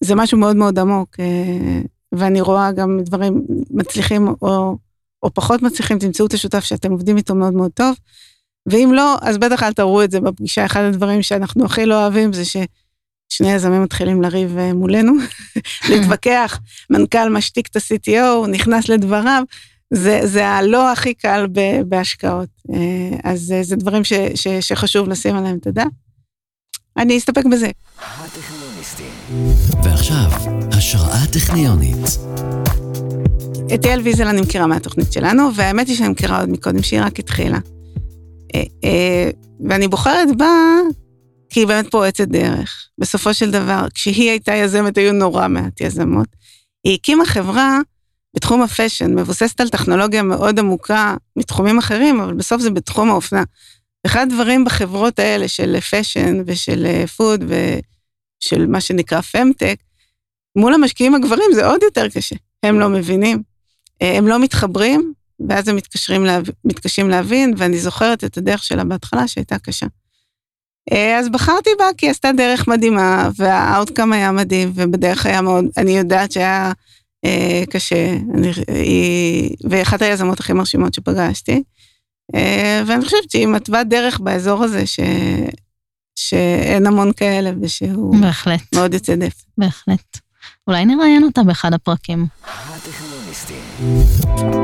זה 0.00 0.14
משהו 0.14 0.38
מאוד 0.38 0.56
מאוד 0.56 0.78
עמוק, 0.78 1.20
אה, 1.20 1.80
ואני 2.12 2.40
רואה 2.40 2.72
גם 2.72 2.98
דברים 3.02 3.46
מצליחים 3.70 4.28
או, 4.42 4.78
או 5.22 5.34
פחות 5.34 5.62
מצליחים, 5.62 5.98
תמצאו 5.98 6.26
את 6.26 6.34
השותף 6.34 6.64
שאתם 6.64 6.92
עובדים 6.92 7.16
איתו 7.16 7.34
מאוד 7.34 7.54
מאוד 7.54 7.70
טוב, 7.74 7.96
ואם 8.66 8.90
לא, 8.94 9.16
אז 9.22 9.38
בטח 9.38 9.62
אל 9.62 9.72
תראו 9.72 10.04
את 10.04 10.10
זה 10.10 10.20
בפגישה. 10.20 10.66
אחד 10.66 10.80
הדברים 10.80 11.22
שאנחנו 11.22 11.64
הכי 11.64 11.86
לא 11.86 12.02
אוהבים 12.02 12.32
זה 12.32 12.42
ששני 12.44 13.52
יזמים 13.52 13.82
מתחילים 13.82 14.22
לריב 14.22 14.58
אה, 14.58 14.74
מולנו, 14.74 15.12
להתווכח, 15.90 16.60
מנכ"ל 16.90 17.28
משתיק 17.28 17.66
את 17.66 17.76
ה-CTO, 17.76 18.46
נכנס 18.48 18.88
לדבריו, 18.88 19.42
זה, 19.90 20.20
זה 20.24 20.48
הלא 20.48 20.92
הכי 20.92 21.14
קל 21.14 21.46
בהשקעות. 21.86 22.48
אה, 22.74 23.18
אז 23.24 23.54
זה 23.62 23.76
דברים 23.76 24.04
ש, 24.04 24.12
ש, 24.34 24.48
שחשוב 24.48 25.08
לשים 25.08 25.36
עליהם 25.36 25.58
הדעת. 25.66 25.86
אני 26.96 27.18
אסתפק 27.18 27.44
בזה. 27.44 27.70
ועכשיו, 29.84 30.30
השראה 30.72 31.26
טכניונית. 31.32 32.18
את 33.74 33.86
יעל 33.86 34.00
ויזל 34.00 34.26
אני 34.26 34.40
מכירה 34.40 34.66
מהתוכנית 34.66 35.12
שלנו, 35.12 35.54
והאמת 35.54 35.88
היא 35.88 35.96
שאני 35.96 36.08
מכירה 36.08 36.40
עוד 36.40 36.48
מקודם, 36.48 36.82
שהיא 36.82 37.00
רק 37.02 37.18
התחילה. 37.18 37.58
אה, 38.54 38.62
אה, 38.84 39.30
ואני 39.68 39.88
בוחרת 39.88 40.36
בה 40.36 40.46
כי 41.50 41.60
היא 41.60 41.66
באמת 41.66 41.90
פורצת 41.90 42.28
דרך. 42.28 42.88
בסופו 42.98 43.34
של 43.34 43.50
דבר, 43.50 43.86
כשהיא 43.94 44.30
הייתה 44.30 44.54
יזמת, 44.54 44.98
היו 44.98 45.12
נורא 45.12 45.48
מעט 45.48 45.80
יזמות. 45.80 46.28
היא 46.84 46.94
הקימה 46.94 47.26
חברה 47.26 47.78
בתחום 48.38 48.62
ה 48.62 48.68
fashion, 48.68 49.14
מבוססת 49.14 49.60
על 49.60 49.68
טכנולוגיה 49.68 50.22
מאוד 50.22 50.58
עמוקה 50.58 51.16
מתחומים 51.36 51.78
אחרים, 51.78 52.20
אבל 52.20 52.34
בסוף 52.34 52.62
זה 52.62 52.70
בתחום 52.70 53.10
האופנה. 53.10 53.42
אחד 54.06 54.26
הדברים 54.32 54.64
בחברות 54.64 55.18
האלה 55.18 55.48
של 55.48 55.80
fashion 55.80 56.42
ושל 56.46 57.06
food 57.06 57.44
ושל 57.44 58.66
מה 58.66 58.80
שנקרא 58.80 59.20
femtech, 59.20 59.76
מול 60.56 60.74
המשקיעים 60.74 61.14
הגברים 61.14 61.50
זה 61.54 61.66
עוד 61.66 61.82
יותר 61.82 62.08
קשה. 62.08 62.36
הם 62.62 62.80
לא 62.80 62.88
מבינים, 62.88 63.42
הם 64.00 64.28
לא 64.28 64.38
מתחברים, 64.38 65.12
ואז 65.48 65.68
הם 65.68 65.76
מתקשרים 65.76 66.24
להב... 66.24 66.44
מתקשים 66.64 67.10
להבין, 67.10 67.54
ואני 67.56 67.78
זוכרת 67.78 68.24
את 68.24 68.38
הדרך 68.38 68.64
שלה 68.64 68.84
בהתחלה 68.84 69.28
שהייתה 69.28 69.58
קשה. 69.58 69.86
אז 71.18 71.28
בחרתי 71.28 71.70
בה 71.78 71.84
כי 71.96 72.06
היא 72.06 72.10
עשתה 72.10 72.32
דרך 72.32 72.68
מדהימה, 72.68 73.30
והאאוטקאם 73.36 74.12
היה 74.12 74.32
מדהים, 74.32 74.72
ובדרך 74.74 75.26
היה 75.26 75.40
מאוד, 75.42 75.64
אני 75.76 75.98
יודעת 75.98 76.32
שהיה 76.32 76.66
אה, 76.66 76.72
קשה, 77.70 78.16
אני, 78.34 78.52
היא, 78.68 79.56
ואחת 79.70 80.02
היזמות 80.02 80.40
הכי 80.40 80.52
מרשימות 80.52 80.94
שפגשתי. 80.94 81.62
אה, 82.34 82.82
ואני 82.86 83.04
חושבת 83.04 83.30
שהיא 83.30 83.46
מתווה 83.46 83.84
דרך 83.84 84.20
באזור 84.20 84.64
הזה, 84.64 84.86
ש... 84.86 85.00
שאין 86.16 86.86
המון 86.86 87.12
כאלה, 87.12 87.50
ושהוא 87.62 88.16
בהחלט. 88.20 88.60
מאוד 88.74 88.94
יוצא 88.94 89.14
דף. 89.14 89.44
בהחלט. 89.58 90.18
אולי 90.66 90.84
נראיין 90.84 91.24
אותה 91.24 91.42
באחד 91.42 91.74
הפרקים. 91.74 92.26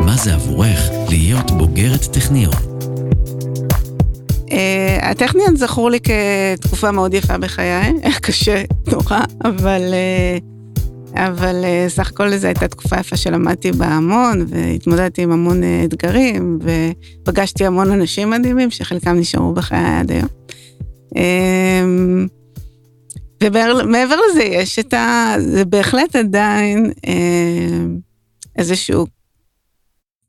מה 0.06 0.16
זה 0.16 0.34
עבורך 0.34 0.80
להיות 1.08 1.50
בוגרת 1.50 2.04
טכניון? 2.12 2.52
Uh, 4.34 5.02
הטכניון 5.02 5.56
זכור 5.56 5.90
לי 5.90 5.98
כתקופה 6.00 6.90
מאוד 6.90 7.14
יפה 7.14 7.38
בחיי, 7.38 7.92
קשה 8.22 8.62
נורא, 8.86 9.20
אבל, 9.44 9.82
uh, 9.82 10.53
אבל 11.14 11.64
uh, 11.64 11.88
סך 11.88 12.10
הכל 12.10 12.36
זו 12.36 12.46
הייתה 12.46 12.68
תקופה 12.68 12.96
יפה 13.00 13.16
שלמדתי 13.16 13.72
בה 13.72 13.86
המון, 13.86 14.46
והתמודדתי 14.48 15.22
עם 15.22 15.32
המון 15.32 15.62
uh, 15.62 15.66
אתגרים, 15.84 16.58
ופגשתי 16.62 17.66
המון 17.66 17.90
אנשים 17.90 18.30
מדהימים, 18.30 18.70
שחלקם 18.70 19.16
נשארו 19.16 19.52
בחיי 19.52 19.98
עד 20.00 20.10
היום. 20.10 20.28
Uh, 21.14 22.28
ומעבר 23.42 24.16
לזה 24.30 24.42
יש 24.42 24.78
את 24.78 24.94
ה... 24.94 25.34
זה 25.38 25.64
בהחלט 25.64 26.16
עדיין 26.16 26.92
אה, 27.06 27.86
איזשהו 28.58 29.06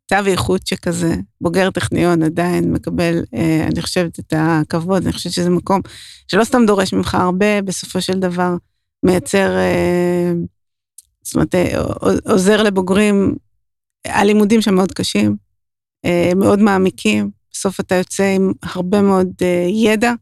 תו 0.08 0.16
איכות 0.26 0.68
שכזה, 0.68 1.16
בוגר 1.42 1.72
טכניון 1.72 2.24
עדיין 2.24 2.72
מקבל, 2.72 3.24
אה, 3.36 3.68
אני 3.72 3.82
חושבת, 3.82 4.20
את 4.20 4.34
הכבוד, 4.38 5.04
אני 5.04 5.14
חושבת 5.14 5.34
שזה 5.34 5.50
מקום 5.50 5.82
שלא 6.28 6.44
סתם 6.44 6.66
דורש 6.68 6.94
ממך 6.94 7.16
הרבה, 7.16 7.62
בסופו 7.62 8.02
של 8.02 8.20
דבר 8.20 8.56
מייצר, 9.04 9.58
אה, 9.58 10.34
זאת 11.26 11.36
אומרת, 11.36 11.56
אה, 11.56 11.82
עוזר 12.26 12.64
לבוגרים, 12.64 13.36
הלימודים 14.06 14.62
שם 14.62 14.76
מאוד 14.76 14.92
קשים, 14.92 15.36
אה, 16.06 16.32
מאוד 16.36 16.60
מעמיקים, 16.60 17.32
בסוף 17.52 17.80
אתה 17.80 17.96
יוצא 17.96 18.24
עם 18.36 18.52
הרבה 18.64 19.02
מאוד 19.02 19.28
אה, 19.42 19.68
ידע, 19.70 20.14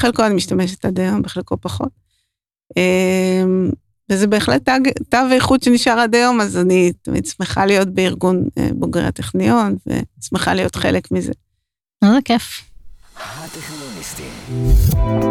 חלקו 0.00 0.26
אני 0.26 0.34
משתמשת 0.34 0.84
עד 0.84 1.00
היום, 1.00 1.22
בחלקו 1.22 1.56
פחות. 1.60 2.06
וזה 4.12 4.26
בהחלט 4.26 4.68
תו 5.08 5.18
איכות 5.32 5.62
שנשאר 5.62 5.98
עד 5.98 6.14
היום, 6.14 6.40
אז 6.40 6.56
אני 6.56 6.92
תמיד 7.02 7.26
שמחה 7.26 7.66
להיות 7.66 7.88
בארגון 7.88 8.48
בוגרי 8.72 9.04
הטכניון, 9.04 9.76
ושמחה 9.86 10.54
להיות 10.54 10.76
חלק 10.76 11.10
מזה. 11.10 11.32
איזה 12.04 12.18
כיף. 12.24 12.62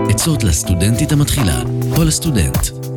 עצות 0.10 0.44
לסטודנטית 0.44 1.12
המתחילה, 1.12 1.64
או 1.98 2.04
לסטודנט. 2.04 2.95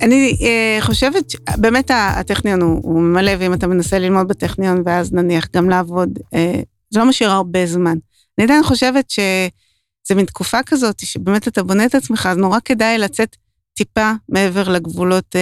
אני 0.00 0.36
uh, 0.40 0.84
חושבת, 0.84 1.24
באמת 1.56 1.90
הטכניון 1.94 2.62
הוא, 2.62 2.80
הוא 2.82 3.02
מלא, 3.02 3.32
ואם 3.38 3.54
אתה 3.54 3.66
מנסה 3.66 3.98
ללמוד 3.98 4.28
בטכניון, 4.28 4.82
ואז 4.86 5.12
נניח 5.12 5.46
גם 5.54 5.70
לעבוד, 5.70 6.18
uh, 6.18 6.36
זה 6.90 7.00
לא 7.00 7.08
משאיר 7.08 7.30
הרבה 7.30 7.66
זמן. 7.66 7.96
אני 8.38 8.44
עדיין 8.44 8.62
חושבת 8.62 9.10
ש... 9.10 9.18
זה 10.08 10.14
מין 10.14 10.24
תקופה 10.24 10.62
כזאת, 10.62 11.00
שבאמת 11.00 11.48
אתה 11.48 11.62
בונה 11.62 11.86
את 11.86 11.94
עצמך, 11.94 12.28
אז 12.30 12.36
נורא 12.36 12.58
כדאי 12.64 12.98
לצאת 12.98 13.36
טיפה 13.74 14.12
מעבר 14.28 14.68
לגבולות 14.68 15.36
uh, 15.36 15.38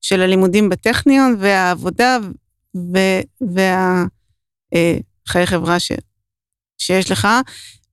של 0.00 0.20
הלימודים 0.20 0.68
בטכניון 0.68 1.36
והעבודה 1.38 2.18
והחיי 3.40 4.08
uh, 5.42 5.46
חברה 5.46 5.80
ש, 5.80 5.92
שיש 6.78 7.10
לך, 7.10 7.28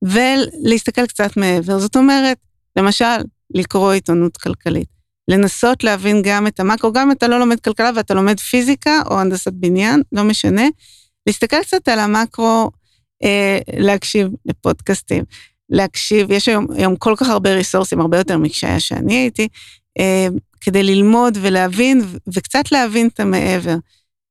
ולהסתכל 0.02 1.06
קצת 1.06 1.36
מעבר. 1.36 1.78
זאת 1.78 1.96
אומרת, 1.96 2.38
למשל, 2.76 3.16
לקרוא 3.54 3.92
עיתונות 3.92 4.36
כלכלית. 4.36 4.97
לנסות 5.28 5.84
להבין 5.84 6.22
גם 6.22 6.46
את 6.46 6.60
המאקרו, 6.60 6.92
גם 6.92 7.06
אם 7.06 7.12
אתה 7.12 7.28
לא 7.28 7.38
לומד 7.38 7.60
כלכלה 7.60 7.90
ואתה 7.96 8.14
לומד 8.14 8.40
פיזיקה 8.40 9.02
או 9.10 9.20
הנדסת 9.20 9.52
בניין, 9.52 10.02
לא 10.12 10.24
משנה, 10.24 10.66
להסתכל 11.26 11.62
קצת 11.62 11.88
על 11.88 11.98
המאקרו, 11.98 12.70
אה, 13.24 13.58
להקשיב 13.76 14.28
לפודקאסטים, 14.46 15.24
להקשיב, 15.70 16.30
יש 16.30 16.48
היום, 16.48 16.66
היום 16.76 16.96
כל 16.96 17.14
כך 17.16 17.28
הרבה 17.28 17.54
ריסורסים, 17.54 18.00
הרבה 18.00 18.18
יותר 18.18 18.38
מכשהיה 18.38 18.80
שאני 18.80 19.14
הייתי, 19.14 19.48
אה, 19.98 20.28
כדי 20.60 20.82
ללמוד 20.82 21.38
ולהבין, 21.40 22.02
וקצת 22.34 22.72
להבין 22.72 23.08
את 23.08 23.20
המעבר. 23.20 23.76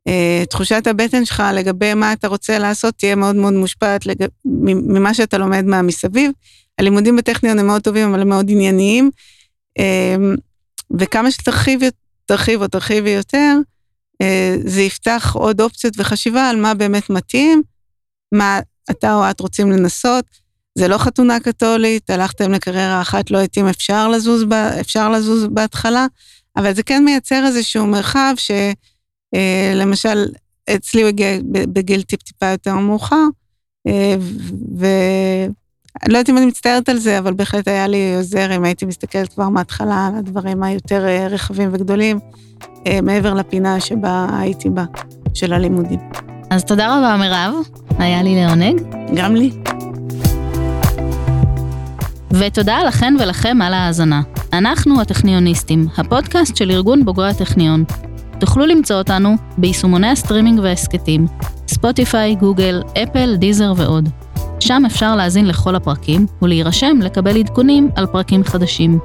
אה, 0.07 0.43
תחושת 0.49 0.87
הבטן 0.87 1.25
שלך 1.25 1.43
לגבי 1.53 1.93
מה 1.93 2.13
אתה 2.13 2.27
רוצה 2.27 2.59
לעשות 2.59 2.95
תהיה 2.97 3.15
מאוד 3.15 3.35
מאוד 3.35 3.53
מושפעת 3.53 4.05
לג... 4.05 4.25
ממה 4.45 5.13
שאתה 5.13 5.37
לומד 5.37 5.65
מהמסביב. 5.65 6.31
הלימודים 6.79 7.15
בטכניון 7.15 7.59
הם 7.59 7.67
מאוד 7.67 7.81
טובים, 7.81 8.09
אבל 8.09 8.21
הם 8.21 8.29
מאוד 8.29 8.45
ענייניים, 8.49 9.09
אה, 9.79 10.15
וכמה 10.99 11.31
שתרחיב 11.31 11.81
תרחיב 12.27 12.61
או 12.61 12.67
תרחיבי 12.67 13.09
יותר, 13.09 13.57
אה, 14.21 14.55
זה 14.65 14.81
יפתח 14.81 15.31
עוד 15.35 15.61
אופציות 15.61 15.93
וחשיבה 15.97 16.49
על 16.49 16.55
מה 16.55 16.73
באמת 16.73 17.09
מתאים, 17.09 17.63
מה 18.31 18.59
אתה 18.91 19.15
או 19.15 19.29
את 19.29 19.39
רוצים 19.39 19.71
לנסות. 19.71 20.25
זה 20.77 20.87
לא 20.87 20.97
חתונה 20.97 21.39
קתולית, 21.39 22.09
הלכתם 22.09 22.51
לקריירה 22.51 23.01
אחת, 23.01 23.31
לא 23.31 23.41
התאים, 23.41 23.67
אפשר 23.67 24.07
אפשר 24.79 25.09
לזוז 25.09 25.45
בהתחלה, 25.45 26.07
אבל 26.57 26.73
זה 26.73 26.83
כן 26.83 27.05
מייצר 27.05 27.43
איזשהו 27.45 27.87
מרחב 27.87 28.33
שלמשל, 29.35 30.25
אה, 30.69 30.75
אצלי 30.75 31.01
הוא 31.01 31.07
הגיע 31.07 31.27
בגיל 31.51 32.01
טיפ-טיפה 32.01 32.45
יותר 32.45 32.75
מאוחר, 32.75 33.25
אה, 33.87 34.15
ולא 36.05 36.17
יודעת 36.17 36.29
אם 36.29 36.37
אני 36.37 36.45
מצטערת 36.45 36.89
על 36.89 36.97
זה, 36.97 37.19
אבל 37.19 37.33
בהחלט 37.33 37.67
היה 37.67 37.87
לי 37.87 38.15
עוזר 38.15 38.55
אם 38.55 38.63
הייתי 38.63 38.85
מסתכלת 38.85 39.33
כבר 39.33 39.49
מההתחלה 39.49 40.07
על 40.07 40.15
הדברים 40.15 40.63
היותר 40.63 41.05
אה, 41.07 41.27
רחבים 41.27 41.69
וגדולים, 41.73 42.19
מעבר 43.03 43.33
לפינה 43.33 43.79
שבה 43.79 44.27
הייתי 44.39 44.69
בה, 44.69 44.83
של 45.33 45.53
הלימודים. 45.53 45.99
אז 46.49 46.63
תודה 46.63 46.97
רבה, 46.97 47.17
מירב, 47.19 47.53
היה 47.99 48.23
לי 48.23 48.35
לעונג. 48.35 48.81
גם 49.15 49.35
לי. 49.35 49.51
ותודה 52.31 52.83
לכן 52.87 53.13
ולכם 53.19 53.61
על 53.61 53.73
ההאזנה. 53.73 54.21
אנחנו 54.53 55.01
הטכניוניסטים, 55.01 55.87
הפודקאסט 55.97 56.55
של 56.55 56.71
ארגון 56.71 57.05
בוגרי 57.05 57.29
הטכניון. 57.29 57.83
תוכלו 58.39 58.65
למצוא 58.65 58.95
אותנו 58.95 59.35
ביישומוני 59.57 60.07
הסטרימינג 60.07 60.59
וההסכתים, 60.59 61.27
ספוטיפיי, 61.67 62.35
גוגל, 62.35 62.81
אפל, 63.03 63.35
דיזר 63.35 63.73
ועוד. 63.77 64.09
שם 64.59 64.83
אפשר 64.85 65.15
להאזין 65.15 65.47
לכל 65.47 65.75
הפרקים 65.75 66.25
ולהירשם 66.41 66.99
לקבל 67.01 67.37
עדכונים 67.37 67.89
על 67.95 68.05
פרקים 68.05 68.43
חדשים. 68.43 68.99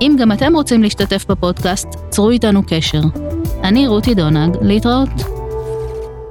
אם 0.00 0.16
גם 0.20 0.32
אתם 0.32 0.54
רוצים 0.54 0.82
להשתתף 0.82 1.24
בפודקאסט, 1.28 1.88
צרו 2.10 2.30
איתנו 2.30 2.62
קשר. 2.66 3.00
אני 3.62 3.86
רותי 3.86 4.14
דונג, 4.14 4.56
להתראות. 4.62 5.08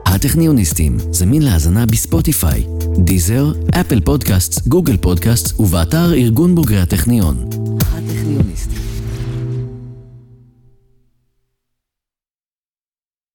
הטכניוניסטים 0.05 0.97
זמין 1.11 1.41
להאזנה 1.41 1.85
בספוטיפיי, 1.85 2.63
דיזר, 2.97 3.51
אפל 3.79 4.01
פודקאסט, 4.01 4.67
גוגל 4.67 4.97
פודקאסט 4.97 5.59
ובאתר 5.59 6.13
ארגון 6.13 6.55
בוגרי 6.55 6.77
הטכניון. 6.77 7.35
הטכניוניסטים 7.81 8.82